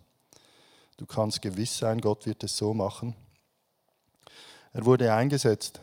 Du 0.96 1.04
kannst 1.04 1.42
gewiss 1.42 1.76
sein, 1.76 2.00
Gott 2.00 2.24
wird 2.24 2.42
es 2.42 2.56
so 2.56 2.72
machen. 2.72 3.14
Er 4.72 4.86
wurde 4.86 5.12
eingesetzt. 5.12 5.82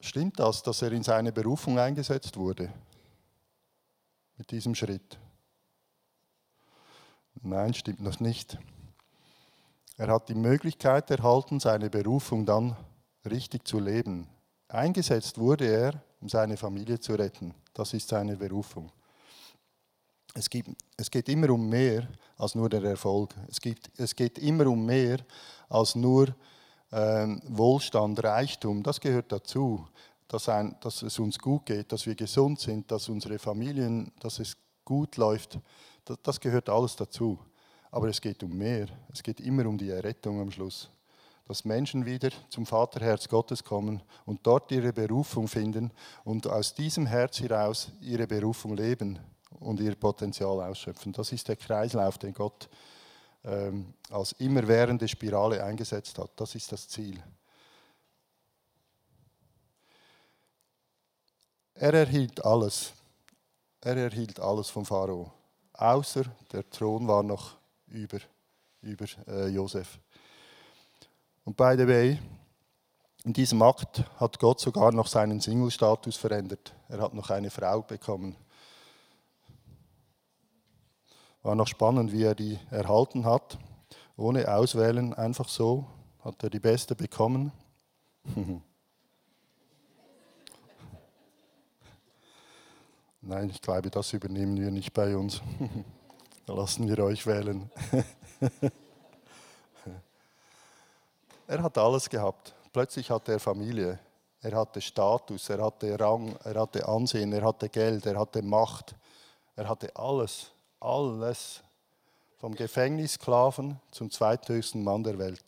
Stimmt 0.00 0.38
das, 0.38 0.62
dass 0.62 0.82
er 0.82 0.92
in 0.92 1.02
seine 1.02 1.32
Berufung 1.32 1.78
eingesetzt 1.78 2.36
wurde? 2.36 2.72
Mit 4.36 4.50
diesem 4.50 4.74
Schritt? 4.74 5.18
Nein, 7.42 7.74
stimmt 7.74 8.00
noch 8.00 8.20
nicht. 8.20 8.58
Er 9.96 10.08
hat 10.08 10.28
die 10.28 10.34
Möglichkeit 10.34 11.10
erhalten, 11.10 11.58
seine 11.58 11.90
Berufung 11.90 12.46
dann 12.46 12.76
richtig 13.28 13.66
zu 13.66 13.80
leben. 13.80 14.28
Eingesetzt 14.68 15.38
wurde 15.38 15.66
er, 15.66 16.02
um 16.20 16.28
seine 16.28 16.56
Familie 16.56 17.00
zu 17.00 17.14
retten. 17.14 17.54
Das 17.74 17.94
ist 17.94 18.08
seine 18.08 18.36
Berufung. 18.36 18.92
Es, 20.34 20.48
gibt, 20.48 20.70
es 20.96 21.10
geht 21.10 21.28
immer 21.28 21.50
um 21.50 21.68
mehr 21.68 22.06
als 22.36 22.54
nur 22.54 22.68
der 22.68 22.84
Erfolg. 22.84 23.34
Es, 23.48 23.60
gibt, 23.60 23.90
es 23.98 24.14
geht 24.14 24.38
immer 24.38 24.66
um 24.66 24.84
mehr 24.86 25.18
als 25.68 25.94
nur 25.94 26.34
ähm, 26.92 27.42
Wohlstand, 27.46 28.22
Reichtum. 28.22 28.82
Das 28.82 29.00
gehört 29.00 29.32
dazu, 29.32 29.86
dass, 30.26 30.48
ein, 30.48 30.76
dass 30.80 31.02
es 31.02 31.18
uns 31.18 31.38
gut 31.38 31.66
geht, 31.66 31.92
dass 31.92 32.06
wir 32.06 32.14
gesund 32.14 32.60
sind, 32.60 32.90
dass 32.90 33.08
unsere 33.08 33.38
Familien, 33.38 34.12
dass 34.20 34.38
es 34.38 34.56
gut 34.84 35.16
läuft. 35.16 35.58
Das, 36.04 36.18
das 36.22 36.40
gehört 36.40 36.68
alles 36.68 36.96
dazu. 36.96 37.38
Aber 37.90 38.08
es 38.08 38.20
geht 38.20 38.42
um 38.42 38.56
mehr. 38.56 38.86
Es 39.12 39.22
geht 39.22 39.40
immer 39.40 39.66
um 39.66 39.78
die 39.78 39.90
Errettung 39.90 40.40
am 40.40 40.50
Schluss. 40.50 40.90
Dass 41.46 41.64
Menschen 41.64 42.04
wieder 42.04 42.28
zum 42.50 42.66
Vaterherz 42.66 43.26
Gottes 43.28 43.64
kommen 43.64 44.02
und 44.26 44.46
dort 44.46 44.70
ihre 44.70 44.92
Berufung 44.92 45.48
finden 45.48 45.90
und 46.24 46.46
aus 46.46 46.74
diesem 46.74 47.06
Herz 47.06 47.40
heraus 47.40 47.90
ihre 48.02 48.26
Berufung 48.26 48.76
leben 48.76 49.18
und 49.58 49.80
ihr 49.80 49.94
Potenzial 49.94 50.60
ausschöpfen. 50.60 51.12
Das 51.12 51.32
ist 51.32 51.48
der 51.48 51.56
Kreislauf, 51.56 52.18
den 52.18 52.34
Gott 52.34 52.68
ähm, 53.48 53.94
als 54.10 54.32
immerwährende 54.32 55.08
Spirale 55.08 55.64
eingesetzt 55.64 56.18
hat. 56.18 56.30
Das 56.36 56.54
ist 56.54 56.70
das 56.70 56.86
Ziel. 56.86 57.22
Er 61.74 61.94
erhielt 61.94 62.44
alles. 62.44 62.92
Er 63.80 63.96
erhielt 63.96 64.38
alles 64.38 64.68
vom 64.68 64.84
Pharao. 64.84 65.32
Außer 65.72 66.24
der 66.52 66.68
Thron 66.68 67.06
war 67.08 67.22
noch 67.22 67.56
über, 67.86 68.18
über 68.82 69.06
äh, 69.28 69.46
Josef. 69.46 69.98
Und 71.44 71.56
by 71.56 71.74
the 71.78 71.86
way, 71.88 72.18
in 73.24 73.32
diesem 73.32 73.62
Akt 73.62 74.04
hat 74.18 74.38
Gott 74.38 74.60
sogar 74.60 74.92
noch 74.92 75.06
seinen 75.06 75.40
Single-Status 75.40 76.16
verändert. 76.16 76.74
Er 76.88 77.00
hat 77.00 77.14
noch 77.14 77.30
eine 77.30 77.50
Frau 77.50 77.82
bekommen. 77.82 78.36
War 81.48 81.54
noch 81.54 81.66
spannend, 81.66 82.12
wie 82.12 82.24
er 82.24 82.34
die 82.34 82.58
erhalten 82.70 83.24
hat. 83.24 83.56
Ohne 84.18 84.54
Auswählen, 84.54 85.14
einfach 85.14 85.48
so 85.48 85.86
hat 86.22 86.42
er 86.42 86.50
die 86.50 86.60
beste 86.60 86.94
bekommen. 86.94 87.52
Nein, 93.22 93.48
ich 93.48 93.62
glaube, 93.62 93.90
das 93.90 94.12
übernehmen 94.12 94.60
wir 94.60 94.70
nicht 94.70 94.92
bei 94.92 95.16
uns. 95.16 95.40
lassen 96.46 96.86
wir 96.86 97.02
euch 97.02 97.26
wählen. 97.26 97.70
er 101.46 101.62
hat 101.62 101.78
alles 101.78 102.10
gehabt. 102.10 102.54
Plötzlich 102.74 103.10
hatte 103.10 103.32
er 103.32 103.40
Familie, 103.40 103.98
er 104.42 104.54
hatte 104.54 104.82
Status, 104.82 105.48
er 105.48 105.64
hatte 105.64 105.98
Rang, 105.98 106.36
er 106.44 106.60
hatte 106.60 106.86
Ansehen, 106.86 107.32
er 107.32 107.42
hatte 107.42 107.70
Geld, 107.70 108.04
er 108.04 108.18
hatte 108.18 108.42
Macht, 108.42 108.94
er 109.56 109.66
hatte 109.66 109.96
alles, 109.96 110.52
alles. 110.80 111.62
Vom 112.38 112.54
Gefängnissklaven 112.54 113.80
zum 113.90 114.10
zweithöchsten 114.10 114.84
Mann 114.84 115.02
der 115.02 115.18
Welt. 115.18 115.44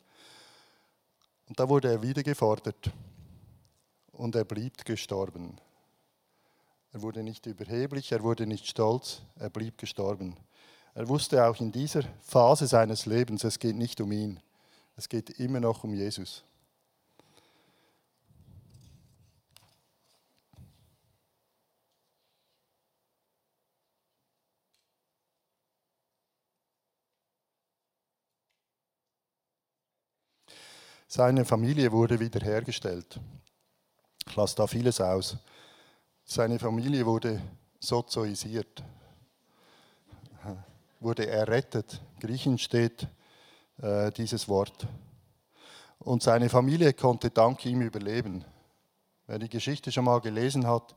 Und 1.49 1.61
da 1.61 1.69
wurde 1.69 1.89
er 1.89 2.03
wieder 2.03 2.23
gefordert 2.23 2.91
und 4.13 4.35
er 4.35 4.45
blieb 4.45 4.85
gestorben. 4.85 5.57
Er 6.93 7.03
wurde 7.03 7.23
nicht 7.23 7.47
überheblich, 7.47 8.11
er 8.11 8.23
wurde 8.23 8.47
nicht 8.47 8.67
stolz, 8.67 9.23
er 9.37 9.51
blieb 9.51 9.79
gestorben. 9.79 10.37
Er 10.95 11.09
wusste 11.09 11.47
auch 11.47 11.61
in 11.61 11.71
dieser 11.71 12.03
Phase 12.23 12.67
seines 12.67 13.07
Lebens, 13.07 13.45
es 13.45 13.61
geht 13.61 13.77
nicht 13.77 14.01
um 14.01 14.11
ihn, 14.11 14.41
es 14.97 15.09
geht 15.09 15.31
immer 15.39 15.61
noch 15.61 15.85
um 15.85 15.95
Jesus. 15.95 16.43
Seine 31.13 31.45
Familie 31.45 31.91
wurde 31.91 32.21
wiederhergestellt. 32.21 33.19
Ich 34.29 34.37
lasse 34.37 34.55
da 34.55 34.69
vieles 34.69 35.01
aus. 35.01 35.39
Seine 36.25 36.61
Familie 36.61 37.05
wurde 37.05 37.43
sozialisiert 37.81 38.85
wurde 41.01 41.27
errettet. 41.27 42.01
Griechen 42.21 42.59
steht 42.59 43.09
äh, 43.83 44.13
dieses 44.13 44.49
Wort. 44.49 44.87
Und 45.99 46.23
seine 46.23 46.49
Familie 46.49 46.93
konnte 46.93 47.31
dank 47.31 47.67
ihm 47.67 47.81
überleben. 47.81 48.45
Wer 49.27 49.41
die 49.41 49.49
Geschichte 49.49 49.91
schon 49.91 50.05
mal 50.05 50.21
gelesen 50.21 50.65
hat, 50.69 50.95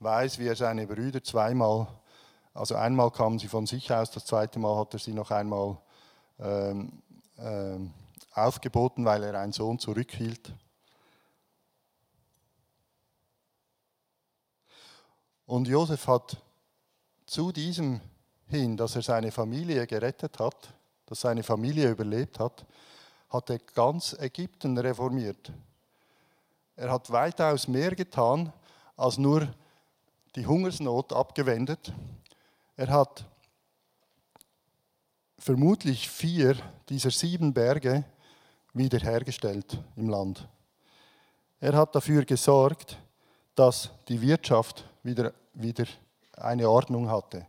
weiß, 0.00 0.40
wie 0.40 0.48
er 0.48 0.56
seine 0.56 0.88
Brüder 0.88 1.22
zweimal, 1.22 1.86
also 2.52 2.74
einmal 2.74 3.12
kamen 3.12 3.38
sie 3.38 3.46
von 3.46 3.66
sich 3.68 3.92
aus, 3.92 4.10
das 4.10 4.26
zweite 4.26 4.58
Mal 4.58 4.76
hat 4.76 4.92
er 4.94 4.98
sie 4.98 5.12
noch 5.12 5.30
einmal 5.30 5.78
ähm, 6.40 7.00
ähm, 7.38 7.94
aufgeboten, 8.34 9.04
weil 9.04 9.22
er 9.22 9.38
einen 9.38 9.52
Sohn 9.52 9.78
zurückhielt. 9.78 10.54
Und 15.46 15.68
Josef 15.68 16.06
hat 16.06 16.36
zu 17.26 17.52
diesem 17.52 18.00
hin, 18.46 18.76
dass 18.76 18.96
er 18.96 19.02
seine 19.02 19.32
Familie 19.32 19.86
gerettet 19.86 20.38
hat, 20.38 20.72
dass 21.06 21.20
seine 21.20 21.42
Familie 21.42 21.90
überlebt 21.90 22.38
hat, 22.38 22.64
hat 23.28 23.50
er 23.50 23.58
ganz 23.58 24.14
Ägypten 24.18 24.76
reformiert. 24.78 25.52
Er 26.76 26.90
hat 26.90 27.10
weitaus 27.10 27.68
mehr 27.68 27.94
getan, 27.94 28.52
als 28.96 29.18
nur 29.18 29.48
die 30.36 30.46
Hungersnot 30.46 31.12
abgewendet. 31.12 31.92
Er 32.76 32.88
hat 32.88 33.24
vermutlich 35.38 36.08
vier 36.08 36.56
dieser 36.88 37.10
sieben 37.10 37.52
Berge 37.52 38.04
wiederhergestellt 38.72 39.78
im 39.96 40.08
Land. 40.08 40.48
Er 41.60 41.74
hat 41.74 41.94
dafür 41.94 42.24
gesorgt, 42.24 42.98
dass 43.54 43.90
die 44.08 44.20
Wirtschaft 44.20 44.88
wieder, 45.02 45.32
wieder 45.54 45.86
eine 46.36 46.68
Ordnung 46.68 47.10
hatte. 47.10 47.46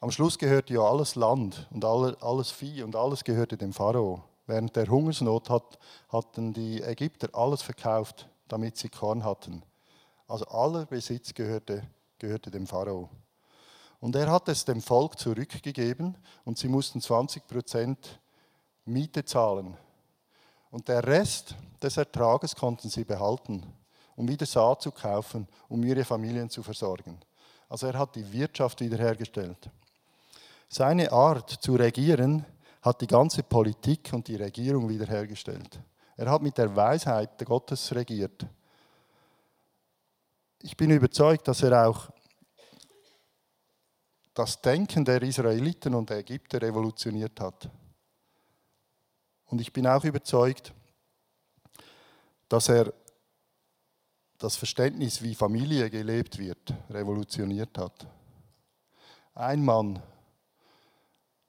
Am 0.00 0.10
Schluss 0.10 0.38
gehörte 0.38 0.74
ja 0.74 0.80
alles 0.80 1.14
Land 1.14 1.66
und 1.70 1.84
alles 1.84 2.50
Vieh 2.50 2.82
und 2.82 2.94
alles 2.94 3.24
gehörte 3.24 3.56
dem 3.56 3.72
Pharao. 3.72 4.22
Während 4.46 4.76
der 4.76 4.88
Hungersnot 4.88 5.48
hat, 5.48 5.78
hatten 6.10 6.52
die 6.52 6.82
Ägypter 6.82 7.28
alles 7.32 7.62
verkauft, 7.62 8.28
damit 8.48 8.76
sie 8.76 8.90
Korn 8.90 9.24
hatten. 9.24 9.62
Also 10.28 10.44
aller 10.46 10.86
Besitz 10.86 11.32
gehörte 11.32 11.82
gehörte 12.24 12.50
dem 12.50 12.66
Pharao. 12.66 13.10
Und 14.00 14.16
er 14.16 14.30
hat 14.30 14.48
es 14.48 14.64
dem 14.64 14.80
Volk 14.80 15.18
zurückgegeben 15.18 16.16
und 16.44 16.58
sie 16.58 16.68
mussten 16.68 17.00
20 17.00 17.46
Prozent 17.46 18.20
Miete 18.84 19.24
zahlen. 19.24 19.76
Und 20.74 20.88
der 20.88 21.06
Rest 21.06 21.54
des 21.80 21.98
Ertrages 21.98 22.56
konnten 22.56 22.88
sie 22.88 23.04
behalten, 23.04 23.62
um 24.16 24.26
wieder 24.26 24.44
Saat 24.44 24.82
zu 24.82 24.90
kaufen, 24.90 25.46
um 25.68 25.80
ihre 25.84 26.02
Familien 26.02 26.50
zu 26.50 26.64
versorgen. 26.64 27.20
Also 27.68 27.86
er 27.86 27.96
hat 27.96 28.16
die 28.16 28.32
Wirtschaft 28.32 28.80
wiederhergestellt. 28.80 29.70
Seine 30.68 31.12
Art 31.12 31.48
zu 31.48 31.76
regieren 31.76 32.44
hat 32.82 33.00
die 33.00 33.06
ganze 33.06 33.44
Politik 33.44 34.10
und 34.14 34.26
die 34.26 34.34
Regierung 34.34 34.88
wiederhergestellt. 34.88 35.78
Er 36.16 36.28
hat 36.28 36.42
mit 36.42 36.58
der 36.58 36.74
Weisheit 36.74 37.38
Gottes 37.46 37.94
regiert. 37.94 38.44
Ich 40.60 40.76
bin 40.76 40.90
überzeugt, 40.90 41.46
dass 41.46 41.62
er 41.62 41.86
auch 41.86 42.10
das 44.34 44.60
Denken 44.60 45.04
der 45.04 45.22
Israeliten 45.22 45.94
und 45.94 46.10
der 46.10 46.18
Ägypter 46.18 46.60
revolutioniert 46.60 47.38
hat. 47.38 47.70
Und 49.54 49.60
ich 49.60 49.72
bin 49.72 49.86
auch 49.86 50.02
überzeugt, 50.02 50.74
dass 52.48 52.68
er 52.68 52.92
das 54.36 54.56
Verständnis, 54.56 55.22
wie 55.22 55.36
Familie 55.36 55.90
gelebt 55.90 56.38
wird, 56.38 56.74
revolutioniert 56.90 57.78
hat. 57.78 58.04
Ein 59.32 59.64
Mann, 59.64 60.02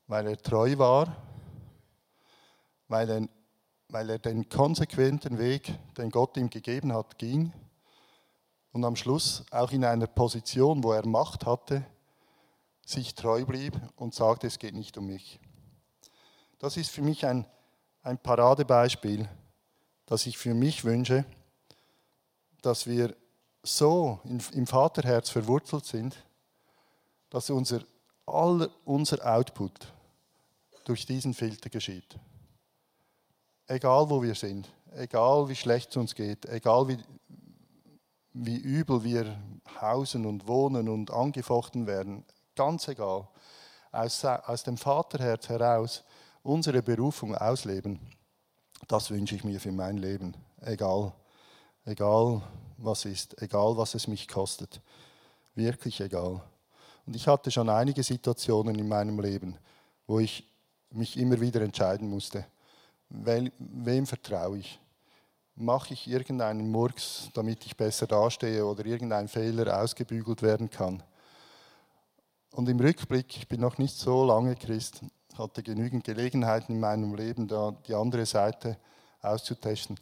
weil 0.05 0.27
er 0.27 0.37
treu 0.37 0.77
war, 0.77 1.17
weil 2.89 3.09
er, 3.09 3.27
weil 3.89 4.11
er 4.11 4.19
den 4.19 4.47
konsequenten 4.49 5.39
Weg, 5.39 5.73
den 5.97 6.11
Gott 6.11 6.37
ihm 6.37 6.51
gegeben 6.51 6.93
hat, 6.93 7.17
ging 7.17 7.51
und 8.71 8.85
am 8.85 8.95
Schluss 8.95 9.43
auch 9.49 9.71
in 9.71 9.83
einer 9.83 10.05
Position, 10.05 10.83
wo 10.83 10.91
er 10.91 11.07
Macht 11.07 11.47
hatte, 11.47 11.83
sich 12.85 13.15
treu 13.15 13.45
blieb 13.45 13.73
und 13.95 14.13
sagte, 14.13 14.45
es 14.45 14.59
geht 14.59 14.75
nicht 14.75 14.95
um 14.95 15.07
mich. 15.07 15.39
Das 16.59 16.77
ist 16.77 16.91
für 16.91 17.01
mich 17.01 17.25
ein, 17.25 17.47
ein 18.05 18.19
Paradebeispiel, 18.19 19.27
das 20.05 20.27
ich 20.27 20.37
für 20.37 20.53
mich 20.53 20.85
wünsche, 20.85 21.25
dass 22.61 22.85
wir 22.85 23.15
so 23.63 24.19
im 24.23 24.67
Vaterherz 24.67 25.29
verwurzelt 25.29 25.85
sind, 25.85 26.15
dass 27.31 27.49
unser, 27.49 27.81
aller, 28.27 28.69
unser 28.85 29.25
Output 29.25 29.91
durch 30.83 31.07
diesen 31.07 31.33
Filter 31.33 31.71
geschieht. 31.71 32.15
Egal 33.65 34.07
wo 34.11 34.21
wir 34.21 34.35
sind, 34.35 34.69
egal 34.91 35.49
wie 35.49 35.55
schlecht 35.55 35.89
es 35.89 35.97
uns 35.97 36.13
geht, 36.13 36.45
egal 36.45 36.87
wie, 36.87 36.99
wie 38.33 38.57
übel 38.57 39.03
wir 39.03 39.35
hausen 39.81 40.27
und 40.27 40.47
wohnen 40.47 40.89
und 40.89 41.09
angefochten 41.09 41.87
werden, 41.87 42.23
ganz 42.55 42.87
egal, 42.87 43.27
aus, 43.91 44.23
aus 44.23 44.61
dem 44.61 44.77
Vaterherz 44.77 45.49
heraus 45.49 46.03
unsere 46.45 46.81
Berufung 46.81 47.35
ausleben, 47.35 47.99
das 48.87 49.09
wünsche 49.09 49.35
ich 49.35 49.43
mir 49.43 49.59
für 49.59 49.71
mein 49.71 49.97
Leben. 49.97 50.35
Egal, 50.61 51.11
egal 51.85 52.41
was 52.77 53.05
ist, 53.05 53.41
egal 53.41 53.75
was 53.77 53.95
es 53.95 54.07
mich 54.07 54.27
kostet. 54.27 54.81
Wirklich 55.55 56.01
egal. 56.01 56.41
Und 57.05 57.15
ich 57.15 57.27
hatte 57.27 57.49
schon 57.49 57.69
einige 57.69 58.03
Situationen 58.03 58.77
in 58.77 58.87
meinem 58.87 59.19
Leben, 59.19 59.57
wo 60.05 60.19
ich 60.19 60.47
mich 60.91 61.17
immer 61.17 61.39
wieder 61.39 61.61
entscheiden 61.61 62.09
musste, 62.09 62.45
wem 63.09 64.05
vertraue 64.05 64.59
ich? 64.59 64.79
Mache 65.55 65.93
ich 65.93 66.07
irgendeinen 66.07 66.69
Murks, 66.69 67.29
damit 67.33 67.65
ich 67.65 67.77
besser 67.77 68.07
dastehe 68.07 68.65
oder 68.65 68.85
irgendein 68.85 69.27
Fehler 69.27 69.81
ausgebügelt 69.81 70.41
werden 70.41 70.69
kann? 70.69 71.01
Und 72.51 72.67
im 72.69 72.79
Rückblick, 72.79 73.37
ich 73.37 73.47
bin 73.47 73.61
noch 73.61 73.77
nicht 73.77 73.97
so 73.97 74.25
lange 74.25 74.55
Christ, 74.55 75.01
hatte 75.37 75.63
genügend 75.63 76.03
Gelegenheiten 76.03 76.73
in 76.73 76.79
meinem 76.79 77.15
Leben, 77.15 77.47
da 77.47 77.71
die 77.87 77.93
andere 77.93 78.25
Seite 78.25 78.77
auszutesten. 79.21 79.99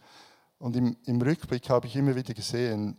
Und 0.60 0.76
im, 0.76 0.96
im 1.06 1.22
Rückblick 1.22 1.70
habe 1.70 1.88
ich 1.88 1.96
immer 1.96 2.16
wieder 2.16 2.34
gesehen, 2.34 2.98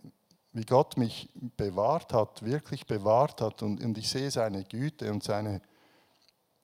wie 0.53 0.65
Gott 0.65 0.97
mich 0.97 1.29
bewahrt 1.57 2.13
hat, 2.13 2.45
wirklich 2.45 2.87
bewahrt 2.87 3.41
hat. 3.41 3.63
Und, 3.63 3.83
und 3.83 3.99
ich 3.99 4.09
sehe 4.09 4.31
seine 4.31 4.65
Güte 4.65 5.11
und 5.11 5.23
seine, 5.23 5.61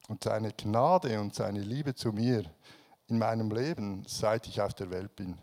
und 0.09 0.22
seine 0.22 0.52
Gnade 0.52 1.20
und 1.20 1.35
seine 1.35 1.61
Liebe 1.61 1.94
zu 1.94 2.12
mir 2.12 2.44
in 3.09 3.18
meinem 3.18 3.50
Leben, 3.50 4.04
seit 4.06 4.46
ich 4.46 4.61
auf 4.61 4.74
der 4.74 4.90
Welt 4.90 5.14
bin. 5.16 5.37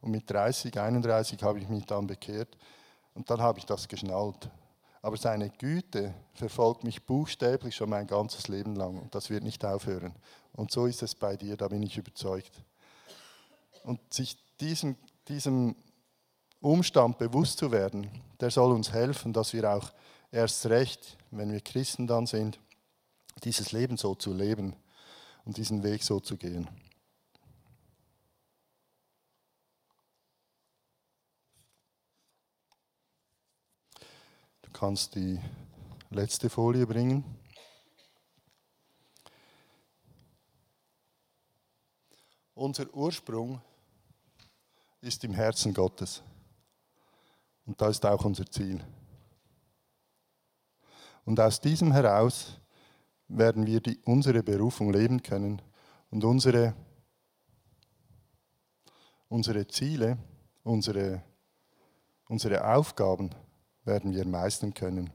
Und 0.00 0.10
mit 0.10 0.28
30, 0.28 0.78
31 0.78 1.42
habe 1.42 1.60
ich 1.60 1.68
mich 1.68 1.86
dann 1.86 2.06
bekehrt 2.06 2.56
und 3.14 3.30
dann 3.30 3.40
habe 3.40 3.58
ich 3.58 3.64
das 3.64 3.86
geschnallt. 3.88 4.50
Aber 5.04 5.18
seine 5.18 5.50
Güte 5.50 6.14
verfolgt 6.32 6.82
mich 6.82 7.04
buchstäblich 7.04 7.76
schon 7.76 7.90
mein 7.90 8.06
ganzes 8.06 8.48
Leben 8.48 8.74
lang 8.74 8.98
und 8.98 9.14
das 9.14 9.28
wird 9.28 9.44
nicht 9.44 9.62
aufhören. 9.62 10.14
Und 10.54 10.70
so 10.72 10.86
ist 10.86 11.02
es 11.02 11.14
bei 11.14 11.36
dir, 11.36 11.58
da 11.58 11.68
bin 11.68 11.82
ich 11.82 11.98
überzeugt. 11.98 12.50
Und 13.82 14.00
sich 14.10 14.38
diesem, 14.60 14.96
diesem 15.28 15.76
Umstand 16.62 17.18
bewusst 17.18 17.58
zu 17.58 17.70
werden, 17.70 18.08
der 18.40 18.50
soll 18.50 18.72
uns 18.72 18.94
helfen, 18.94 19.34
dass 19.34 19.52
wir 19.52 19.70
auch 19.70 19.92
erst 20.32 20.64
recht, 20.70 21.18
wenn 21.30 21.52
wir 21.52 21.60
Christen 21.60 22.06
dann 22.06 22.26
sind, 22.26 22.58
dieses 23.44 23.72
Leben 23.72 23.98
so 23.98 24.14
zu 24.14 24.32
leben 24.32 24.74
und 25.44 25.58
diesen 25.58 25.82
Weg 25.82 26.02
so 26.02 26.18
zu 26.18 26.38
gehen. 26.38 26.66
Kannst 34.84 35.14
die 35.14 35.40
letzte 36.10 36.50
Folie 36.50 36.86
bringen. 36.86 37.24
Unser 42.52 42.92
Ursprung 42.94 43.62
ist 45.00 45.24
im 45.24 45.32
Herzen 45.32 45.72
Gottes. 45.72 46.22
Und 47.64 47.80
da 47.80 47.88
ist 47.88 48.04
auch 48.04 48.26
unser 48.26 48.44
Ziel. 48.44 48.84
Und 51.24 51.40
aus 51.40 51.62
diesem 51.62 51.90
heraus 51.90 52.60
werden 53.26 53.66
wir 53.66 53.80
die, 53.80 53.98
unsere 54.04 54.42
Berufung 54.42 54.92
leben 54.92 55.22
können 55.22 55.62
und 56.10 56.24
unsere, 56.24 56.74
unsere 59.30 59.66
Ziele, 59.66 60.18
unsere, 60.62 61.22
unsere 62.28 62.62
Aufgaben 62.68 63.34
werden 63.84 64.14
wir 64.14 64.26
meistern 64.26 64.74
können. 64.74 65.10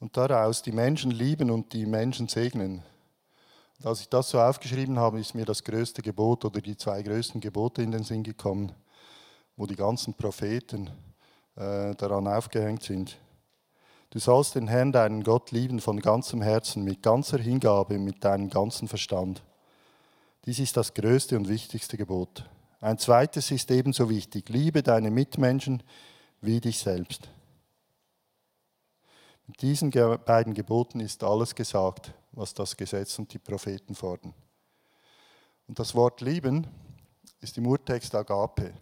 Und 0.00 0.16
daraus 0.16 0.62
die 0.62 0.72
Menschen 0.72 1.10
lieben 1.10 1.50
und 1.50 1.74
die 1.74 1.84
Menschen 1.84 2.26
segnen. 2.26 2.82
Und 3.78 3.86
als 3.86 4.00
ich 4.00 4.08
das 4.08 4.30
so 4.30 4.40
aufgeschrieben 4.40 4.98
habe, 4.98 5.20
ist 5.20 5.34
mir 5.34 5.44
das 5.44 5.62
größte 5.62 6.00
Gebot 6.00 6.44
oder 6.46 6.60
die 6.60 6.76
zwei 6.76 7.02
größten 7.02 7.40
Gebote 7.40 7.82
in 7.82 7.92
den 7.92 8.02
Sinn 8.02 8.22
gekommen, 8.22 8.72
wo 9.56 9.66
die 9.66 9.76
ganzen 9.76 10.14
Propheten 10.14 10.88
äh, 11.56 11.94
daran 11.94 12.26
aufgehängt 12.26 12.82
sind. 12.82 13.18
Du 14.08 14.18
sollst 14.18 14.54
den 14.54 14.68
Herrn, 14.68 14.90
deinen 14.90 15.22
Gott, 15.22 15.50
lieben 15.50 15.80
von 15.80 16.00
ganzem 16.00 16.40
Herzen, 16.40 16.82
mit 16.82 17.02
ganzer 17.02 17.38
Hingabe, 17.38 17.98
mit 17.98 18.24
deinem 18.24 18.48
ganzen 18.48 18.88
Verstand. 18.88 19.42
Dies 20.46 20.58
ist 20.58 20.76
das 20.76 20.94
größte 20.94 21.36
und 21.36 21.48
wichtigste 21.48 21.96
Gebot. 21.98 22.48
Ein 22.80 22.96
zweites 22.96 23.50
ist 23.50 23.70
ebenso 23.70 24.08
wichtig. 24.08 24.48
Liebe 24.48 24.82
deine 24.82 25.10
Mitmenschen 25.10 25.82
wie 26.40 26.60
dich 26.60 26.78
selbst. 26.78 27.28
Mit 29.46 29.60
diesen 29.60 29.90
beiden 29.90 30.54
Geboten 30.54 31.00
ist 31.00 31.22
alles 31.22 31.54
gesagt, 31.54 32.14
was 32.32 32.54
das 32.54 32.76
Gesetz 32.76 33.18
und 33.18 33.32
die 33.34 33.38
Propheten 33.38 33.94
fordern. 33.94 34.32
Und 35.68 35.78
das 35.78 35.94
Wort 35.94 36.22
lieben 36.22 36.66
ist 37.40 37.58
im 37.58 37.66
Urtext 37.66 38.14
Agape. 38.14 38.72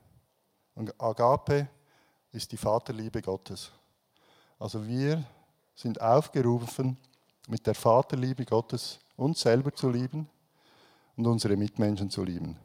Und 0.75 0.95
Agape 1.01 1.69
ist 2.31 2.53
die 2.53 2.57
Vaterliebe 2.57 3.21
Gottes. 3.21 3.73
Also 4.61 4.87
wir 4.87 5.25
sind 5.75 6.01
aufgerufen, 6.01 6.97
mit 7.49 7.67
der 7.67 7.75
Vaterliebe 7.75 8.45
Gottes 8.45 9.01
uns 9.17 9.41
selber 9.41 9.75
zu 9.75 9.91
lieben 9.91 10.29
und 11.19 11.27
unsere 11.27 11.57
Mitmenschen 11.57 12.11
zu 12.11 12.23
lieben. 12.23 12.57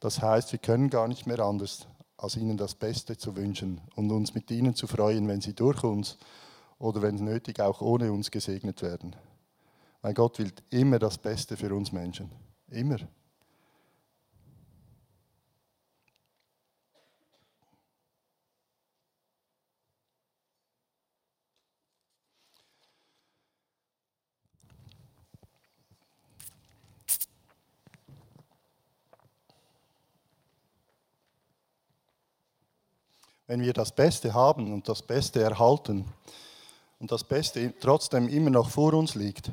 Das 0.00 0.22
heißt, 0.22 0.50
wir 0.50 0.58
können 0.58 0.88
gar 0.88 1.06
nicht 1.06 1.26
mehr 1.26 1.40
anders, 1.40 1.86
als 2.16 2.36
ihnen 2.36 2.56
das 2.56 2.74
Beste 2.74 3.18
zu 3.18 3.36
wünschen 3.36 3.82
und 3.94 4.10
uns 4.10 4.34
mit 4.34 4.50
ihnen 4.50 4.74
zu 4.74 4.86
freuen, 4.86 5.28
wenn 5.28 5.42
sie 5.42 5.52
durch 5.52 5.84
uns 5.84 6.16
oder 6.78 7.02
wenn 7.02 7.16
nötig 7.16 7.60
auch 7.60 7.82
ohne 7.82 8.10
uns 8.10 8.30
gesegnet 8.30 8.80
werden. 8.80 9.14
Weil 10.00 10.14
Gott 10.14 10.38
will 10.38 10.52
immer 10.70 10.98
das 10.98 11.18
Beste 11.18 11.56
für 11.56 11.74
uns 11.74 11.92
Menschen. 11.92 12.30
Immer. 12.68 12.98
Wenn 33.46 33.60
wir 33.60 33.72
das 33.72 33.92
Beste 33.92 34.34
haben 34.34 34.72
und 34.72 34.88
das 34.88 35.02
Beste 35.02 35.42
erhalten 35.42 36.04
und 36.98 37.12
das 37.12 37.24
Beste 37.24 37.74
trotzdem 37.80 38.28
immer 38.28 38.50
noch 38.50 38.70
vor 38.70 38.94
uns 38.94 39.14
liegt 39.14 39.50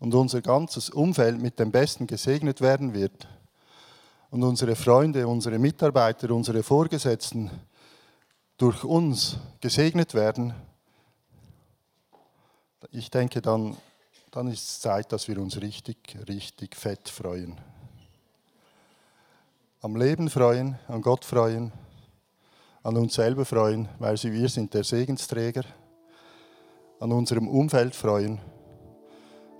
und 0.00 0.14
unser 0.14 0.40
ganzes 0.40 0.90
Umfeld 0.90 1.40
mit 1.40 1.58
dem 1.58 1.70
Besten 1.70 2.06
gesegnet 2.06 2.60
werden 2.60 2.94
wird 2.94 3.28
und 4.30 4.42
unsere 4.42 4.76
Freunde, 4.76 5.26
unsere 5.26 5.58
Mitarbeiter, 5.58 6.30
unsere 6.30 6.62
Vorgesetzten 6.62 7.50
durch 8.56 8.82
uns 8.84 9.36
gesegnet 9.60 10.14
werden, 10.14 10.54
ich 12.90 13.10
denke, 13.10 13.42
dann, 13.42 13.76
dann 14.30 14.48
ist 14.48 14.62
es 14.62 14.80
Zeit, 14.80 15.12
dass 15.12 15.28
wir 15.28 15.38
uns 15.38 15.60
richtig, 15.60 16.16
richtig 16.28 16.76
fett 16.76 17.08
freuen. 17.08 17.58
Am 19.80 19.96
Leben 19.96 20.30
freuen, 20.30 20.78
an 20.86 21.02
Gott 21.02 21.24
freuen, 21.24 21.72
an 22.82 22.96
uns 22.96 23.14
selber 23.14 23.44
freuen, 23.44 23.88
weil 23.98 24.16
sie, 24.16 24.32
wir 24.32 24.48
sind 24.48 24.72
der 24.74 24.84
Segensträger, 24.84 25.64
an 27.00 27.12
unserem 27.12 27.48
Umfeld 27.48 27.94
freuen. 27.94 28.38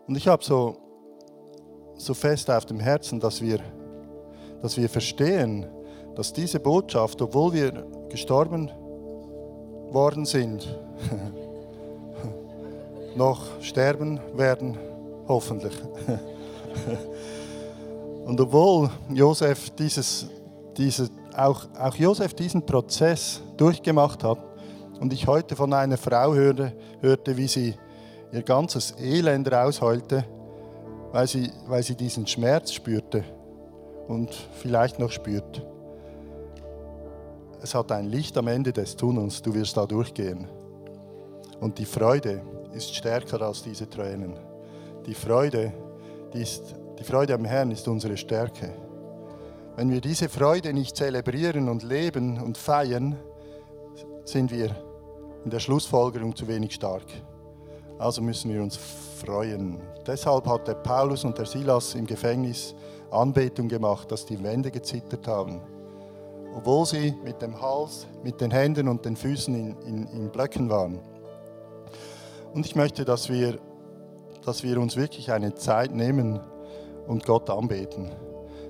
Und 0.07 0.17
ich 0.17 0.27
habe 0.27 0.45
so, 0.45 0.77
so 1.97 2.15
fest 2.15 2.51
auf 2.51 2.67
dem 2.67 2.81
Herzen, 2.81 3.21
dass 3.21 3.41
wir, 3.41 3.61
dass 4.63 4.77
wir 4.77 4.89
verstehen, 4.89 5.67
dass 6.15 6.33
diese 6.33 6.59
Botschaft, 6.59 7.21
obwohl 7.23 7.53
wir 7.53 7.87
gestorben 8.09 8.71
worden 9.93 10.25
sind, 10.25 10.79
noch 13.17 13.61
sterben 13.61 14.21
werden, 14.35 14.77
hoffentlich. 15.27 15.75
Und 18.25 18.41
obwohl 18.41 18.91
Josef 19.13 19.71
dieses, 19.71 20.27
diese, 20.77 21.09
auch, 21.39 21.67
auch 21.79 21.95
Josef 21.95 22.35
diesen 22.35 22.67
Prozess 22.67 23.41
durchgemacht 23.57 24.25
hat 24.25 24.39
und 25.01 25.13
ich 25.13 25.27
heute 25.27 25.55
von 25.55 25.73
einer 25.73 25.97
Frau 25.97 26.35
hörte, 26.35 26.73
hörte 27.01 27.37
wie 27.37 27.47
sie 27.47 27.75
ihr 28.33 28.43
ganzes 28.43 28.95
Elend 28.99 29.51
rausheulte, 29.51 30.25
weil 31.13 31.27
sie, 31.27 31.51
weil 31.67 31.83
sie 31.83 31.95
diesen 31.95 32.27
Schmerz 32.27 32.73
spürte 32.73 33.25
und 34.09 34.35
vielleicht 34.61 34.99
noch 34.99 35.13
spürt. 35.13 35.65
Es 37.63 37.75
hat 37.75 37.93
ein 37.93 38.07
Licht 38.07 38.37
am 38.37 38.49
Ende 38.49 38.73
des 38.73 38.97
Tunnels, 38.97 39.41
du 39.43 39.55
wirst 39.55 39.77
da 39.77 39.87
durchgehen. 39.87 40.49
Und 41.61 41.79
die 41.79 41.85
Freude 41.85 42.43
ist 42.73 42.95
stärker 42.95 43.43
als 43.43 43.63
diese 43.63 43.89
Tränen. 43.89 44.35
Die 45.07 45.15
Freude, 45.15 45.73
die, 46.33 46.43
ist, 46.43 46.75
die 46.99 47.05
Freude 47.05 47.35
am 47.35 47.45
Herrn 47.45 47.71
ist 47.71 47.89
unsere 47.89 48.17
Stärke. 48.17 48.88
Wenn 49.79 49.93
wir 49.93 50.01
diese 50.01 50.29
Freude 50.29 50.73
nicht 50.73 50.97
zelebrieren 50.97 51.69
und 51.69 51.85
leben 51.85 52.41
und 52.41 52.59
feiern, 52.59 53.15
sind 54.25 54.51
wir 54.51 54.75
in 55.45 55.51
der 55.51 55.61
Schlussfolgerung 55.61 56.35
zu 56.35 56.49
wenig 56.49 56.75
stark. 56.75 57.05
Also 57.97 58.21
müssen 58.21 58.53
wir 58.53 58.61
uns 58.61 58.77
freuen. 58.77 59.81
Deshalb 60.05 60.49
hat 60.49 60.67
der 60.67 60.75
Paulus 60.75 61.25
und 61.25 61.39
der 61.39 61.47
Silas 61.47 61.95
im 61.95 62.09
Gefängnis 62.09 62.75
Anbetung 63.13 63.69
gemacht, 63.69 64.11
dass 64.11 64.27
die 64.27 64.43
Wände 64.43 64.73
gezittert 64.73 65.29
haben. 65.29 65.61
Obwohl 66.57 66.85
sie 66.85 67.15
mit 67.23 67.41
dem 67.41 67.63
Hals, 67.63 68.09
mit 68.25 68.41
den 68.41 68.51
Händen 68.51 68.89
und 68.89 69.05
den 69.05 69.15
Füßen 69.15 69.55
in, 69.55 69.77
in, 69.83 70.07
in 70.09 70.29
Blöcken 70.31 70.69
waren. 70.69 70.99
Und 72.53 72.67
ich 72.67 72.75
möchte, 72.75 73.05
dass 73.05 73.29
wir, 73.29 73.61
dass 74.45 74.65
wir 74.65 74.81
uns 74.81 74.97
wirklich 74.97 75.31
eine 75.31 75.55
Zeit 75.55 75.95
nehmen 75.95 76.41
und 77.07 77.25
Gott 77.25 77.49
anbeten, 77.49 78.11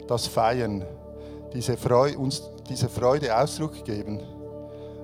das 0.09 0.27
feiern, 0.27 0.85
diese 1.53 1.77
Freude, 1.77 2.19
uns 2.19 2.51
diese 2.69 2.89
Freude 2.89 3.37
Ausdruck 3.37 3.85
geben 3.85 4.21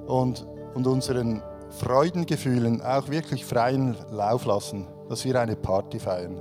und, 0.07 0.47
und 0.75 0.87
unseren 0.87 1.43
Freudengefühlen 1.71 2.83
auch 2.83 3.09
wirklich 3.09 3.45
freien 3.45 3.97
Lauf 4.11 4.45
lassen, 4.45 4.87
dass 5.09 5.25
wir 5.25 5.41
eine 5.41 5.57
Party 5.57 5.99
feiern, 5.99 6.41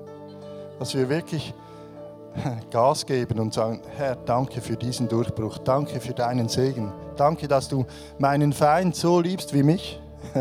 dass 0.79 0.93
wir 0.93 1.09
wirklich 1.09 1.53
Gas 2.71 3.05
geben 3.05 3.39
und 3.39 3.53
sagen, 3.53 3.81
Herr, 3.95 4.15
danke 4.15 4.61
für 4.61 4.75
diesen 4.75 5.07
Durchbruch, 5.07 5.59
danke 5.59 5.99
für 5.99 6.13
deinen 6.13 6.49
Segen, 6.49 6.91
danke, 7.15 7.47
dass 7.47 7.69
du 7.69 7.85
meinen 8.17 8.53
Feind 8.53 8.95
so 8.95 9.19
liebst 9.19 9.53
wie 9.53 9.63
mich. 9.63 9.99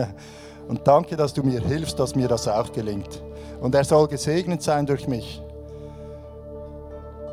Und 0.68 0.86
danke, 0.86 1.16
dass 1.16 1.34
du 1.34 1.42
mir 1.42 1.60
hilfst, 1.60 1.98
dass 1.98 2.14
mir 2.14 2.28
das 2.28 2.46
auch 2.46 2.72
gelingt. 2.72 3.20
Und 3.60 3.74
er 3.74 3.84
soll 3.84 4.06
gesegnet 4.06 4.62
sein 4.62 4.86
durch 4.86 5.08
mich. 5.08 5.42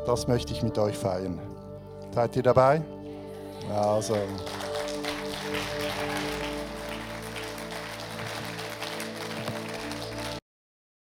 Das 0.06 0.26
möchte 0.26 0.52
ich 0.52 0.62
mit 0.62 0.78
euch 0.78 0.96
feiern. 0.96 1.38
Seid 2.14 2.36
ihr 2.36 2.42
dabei? 2.42 2.82
Also. 3.74 4.16